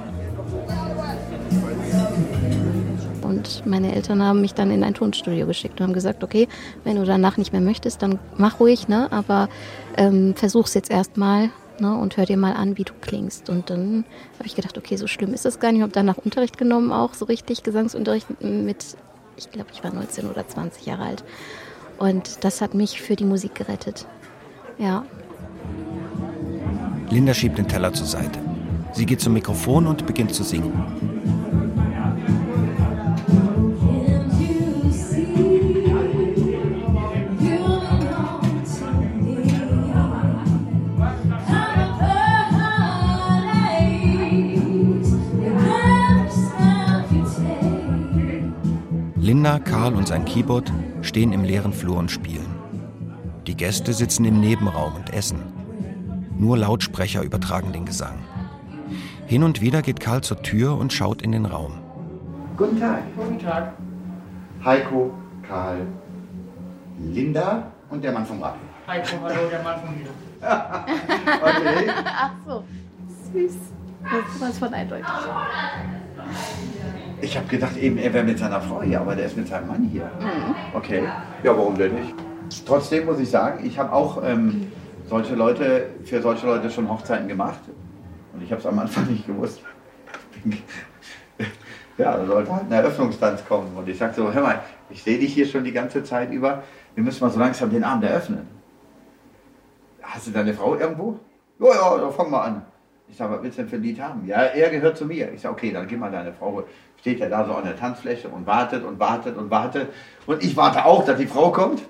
[3.22, 6.48] Und meine Eltern haben mich dann in ein Tonstudio geschickt und haben gesagt, okay,
[6.84, 9.10] wenn du danach nicht mehr möchtest, dann mach ruhig, ne?
[9.12, 9.48] aber
[9.96, 11.96] ähm, versuch's jetzt erstmal ne?
[11.96, 13.48] und hör dir mal an, wie du klingst.
[13.48, 14.04] Und dann
[14.34, 15.78] habe ich gedacht, okay, so schlimm ist das gar nicht.
[15.78, 18.96] Ich habe danach Unterricht genommen, auch so richtig Gesangsunterricht mit,
[19.36, 21.24] ich glaube, ich war 19 oder 20 Jahre alt.
[22.00, 24.06] Und das hat mich für die Musik gerettet.
[24.78, 25.04] Ja.
[27.10, 28.40] Linda schiebt den Teller zur Seite.
[28.94, 30.72] Sie geht zum Mikrofon und beginnt zu singen.
[49.30, 50.72] Linda, Karl und sein Keyboard
[51.02, 52.52] stehen im leeren Flur und spielen.
[53.46, 55.38] Die Gäste sitzen im Nebenraum und essen.
[56.36, 58.18] Nur Lautsprecher übertragen den Gesang.
[59.26, 61.74] Hin und wieder geht Karl zur Tür und schaut in den Raum.
[62.56, 63.04] Guten Tag.
[63.16, 63.74] Guten Tag.
[64.64, 65.14] Heiko,
[65.46, 65.86] Karl,
[66.98, 68.62] Linda und der Mann vom Radio.
[68.88, 70.08] Heiko, hallo, der Mann von mir.
[71.40, 71.88] Okay.
[72.04, 72.64] Ach so,
[73.32, 73.54] süß.
[74.02, 75.06] Das ist sowas von eindeutig.
[77.22, 79.68] Ich habe gedacht, eben er wäre mit seiner Frau hier, aber der ist mit seinem
[79.68, 80.04] Mann hier.
[80.20, 80.54] Mhm.
[80.74, 81.02] Okay.
[81.42, 82.14] Ja, warum denn nicht?
[82.66, 84.72] Trotzdem muss ich sagen, ich habe auch ähm,
[85.08, 87.60] solche Leute, für solche Leute schon Hochzeiten gemacht.
[88.32, 89.60] Und ich habe es am Anfang nicht gewusst.
[91.98, 93.76] ja, da sollte halt ein Eröffnungstanz kommen.
[93.76, 96.62] Und ich sage so, hör mal, ich sehe dich hier schon die ganze Zeit über.
[96.94, 98.48] Wir müssen mal so langsam den Abend eröffnen.
[100.02, 101.18] Hast du deine Frau irgendwo?
[101.60, 102.62] Ja, ja, da fangen wir an.
[103.08, 104.26] Ich sage, was willst du denn für ein Lied haben?
[104.26, 105.32] Ja, er gehört zu mir.
[105.32, 106.62] Ich sage, okay, dann gib mal deine Frau.
[107.00, 109.88] Steht ja da so an der Tanzfläche und wartet und wartet und wartet.
[110.26, 111.82] Und ich warte auch, dass die Frau kommt.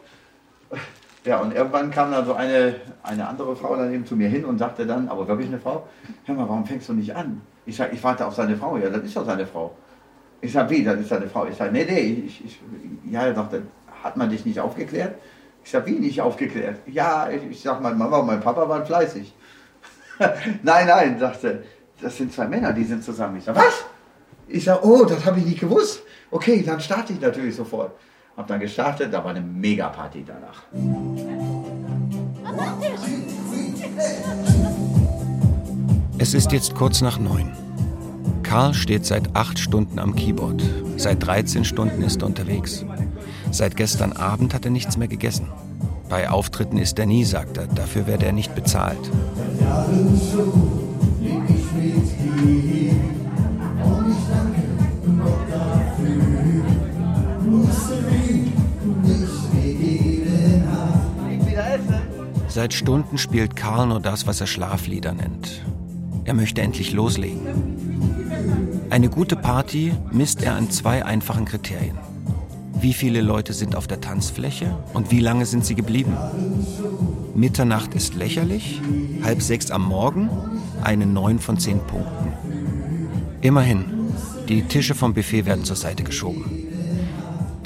[1.25, 4.59] Ja, und irgendwann kam dann so eine, eine andere Frau daneben zu mir hin und
[4.59, 5.87] sagte dann, aber wirklich eine Frau,
[6.25, 7.43] hör mal, warum fängst du nicht an?
[7.67, 8.77] Ich sage, ich warte auf seine Frau.
[8.79, 9.75] Ja, das ist doch seine Frau.
[10.41, 11.47] Ich sage, wie, das ist seine Frau?
[11.47, 12.61] Ich sage, nee, nee, ich, ich,
[13.11, 13.63] ja, er sagte,
[14.03, 15.17] hat man dich nicht aufgeklärt?
[15.63, 16.79] Ich sage, wie nicht aufgeklärt?
[16.87, 19.35] Ja, ich, ich sage, meine Mama und mein Papa waren fleißig.
[20.63, 21.65] nein, nein, sagte,
[22.01, 23.37] das sind zwei Männer, die sind zusammen.
[23.37, 23.85] Ich sage, was?
[24.53, 26.03] Ich sage, oh, das habe ich nicht gewusst.
[26.31, 27.93] Okay, dann starte ich natürlich sofort.
[28.37, 30.65] Hab dann gestartet, da war eine Mega-Party danach.
[36.19, 37.53] Es ist jetzt kurz nach neun.
[38.43, 40.63] Karl steht seit acht Stunden am Keyboard.
[40.97, 42.85] Seit 13 Stunden ist er unterwegs.
[43.53, 45.49] Seit gestern Abend hat er nichts mehr gegessen.
[46.09, 47.69] Bei Auftritten ist er nie, sagt er.
[47.69, 48.99] Dafür werde er nicht bezahlt.
[62.51, 65.63] Seit Stunden spielt Karl nur das, was er Schlaflieder nennt.
[66.25, 67.47] Er möchte endlich loslegen.
[68.91, 71.97] Eine gute Party misst er an zwei einfachen Kriterien.
[72.81, 76.17] Wie viele Leute sind auf der Tanzfläche und wie lange sind sie geblieben?
[77.37, 78.81] Mitternacht ist lächerlich,
[79.23, 80.29] halb sechs am Morgen,
[80.83, 82.33] eine neun von zehn Punkten.
[83.43, 83.85] Immerhin,
[84.49, 86.60] die Tische vom Buffet werden zur Seite geschoben.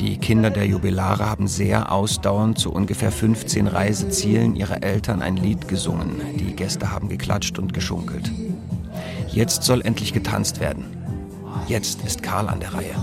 [0.00, 5.68] Die Kinder der Jubilare haben sehr ausdauernd zu ungefähr 15 Reisezielen ihrer Eltern ein Lied
[5.68, 6.20] gesungen.
[6.36, 8.30] Die Gäste haben geklatscht und geschunkelt.
[9.28, 10.84] Jetzt soll endlich getanzt werden.
[11.68, 12.94] Jetzt ist Karl an der Reihe.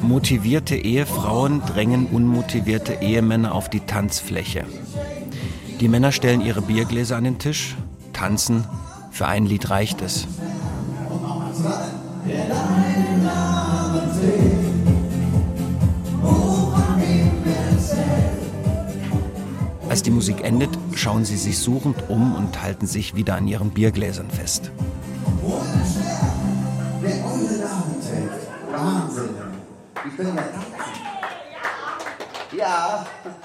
[0.00, 4.64] Motivierte Ehefrauen drängen unmotivierte Ehemänner auf die Tanzfläche.
[5.80, 7.74] Die Männer stellen ihre Biergläser an den Tisch,
[8.12, 8.66] tanzen,
[9.10, 10.26] für ein Lied reicht es.
[19.88, 23.70] Als die Musik endet, schauen sie sich suchend um und halten sich wieder an ihren
[23.70, 24.70] Biergläsern fest.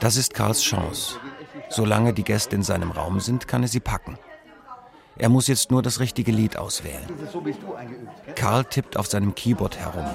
[0.01, 1.15] Das ist Karls Chance.
[1.69, 4.17] Solange die Gäste in seinem Raum sind, kann er sie packen.
[5.17, 7.05] Er muss jetzt nur das richtige Lied auswählen.
[8.35, 10.05] Karl tippt auf seinem Keyboard herum.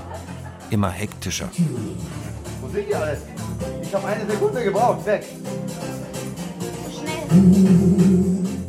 [0.69, 1.49] Immer hektischer.
[2.61, 3.21] Wo sind die alle?
[3.83, 5.07] Ich habe eine Sekunde gebraucht.
[5.07, 5.25] Weg.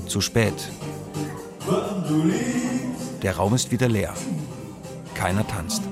[0.07, 0.72] Zu spät.
[3.22, 4.13] Der Raum ist wieder leer.
[5.13, 5.84] Keiner tanzt.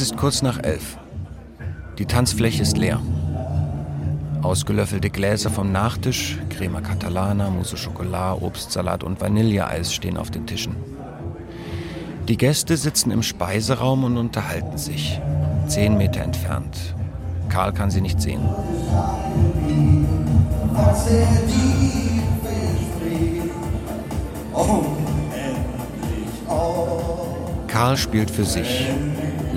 [0.00, 0.96] Es ist kurz nach elf.
[1.98, 3.02] Die Tanzfläche ist leer.
[4.40, 10.74] Ausgelöffelte Gläser vom Nachtisch, Crema Catalana, Mousse Schokolade, Obstsalat und Vanilleeis stehen auf den Tischen.
[12.28, 15.20] Die Gäste sitzen im Speiseraum und unterhalten sich,
[15.66, 16.94] zehn Meter entfernt.
[17.50, 18.40] Karl kann sie nicht sehen.
[27.68, 28.88] Karl spielt für sich.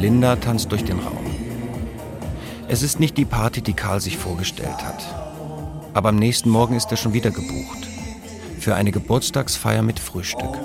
[0.04, 1.26] Linda tanzt durch den Raum.
[2.68, 5.02] Es ist nicht die Party, die Karl sich vorgestellt hat.
[5.94, 7.88] Aber am nächsten Morgen ist er schon wieder gebucht.
[8.60, 10.60] Für eine Geburtstagsfeier mit Frühstück.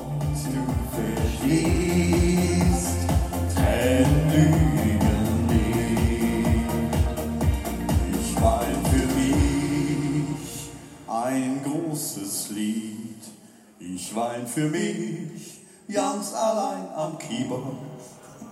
[13.79, 15.61] Ich wein für mich
[15.93, 17.77] ganz allein am Keyboard.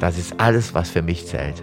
[0.00, 1.62] Das ist alles, was für mich zählt.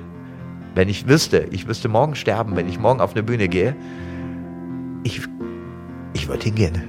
[0.73, 3.75] Wenn ich wüsste, ich müsste morgen sterben, wenn ich morgen auf eine Bühne gehe,
[5.03, 5.21] ich,
[6.13, 6.83] ich würde hingehen.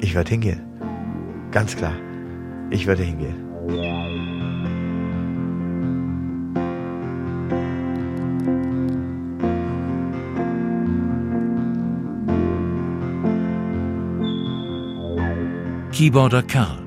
[0.00, 0.62] Ich würde hingehen.
[1.50, 1.94] Ganz klar.
[2.70, 3.48] Ich würde hingehen.
[15.92, 16.78] Keyboarder Karl.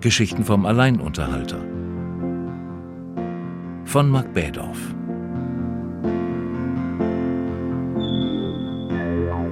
[0.00, 1.73] Geschichten vom Alleinunterhalter.
[3.84, 4.78] Von Mark Bädorf.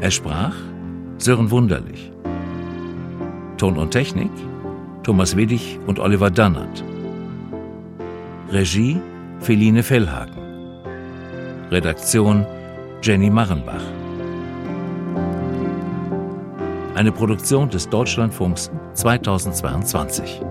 [0.00, 0.54] Er sprach
[1.18, 2.10] Sören Wunderlich.
[3.56, 4.30] Ton und Technik
[5.02, 6.84] Thomas Widdig und Oliver Dannert.
[8.50, 9.00] Regie
[9.40, 10.34] Feline Fellhagen.
[11.70, 12.46] Redaktion
[13.02, 13.82] Jenny Marrenbach.
[16.94, 20.42] Eine Produktion des Deutschlandfunks 2022.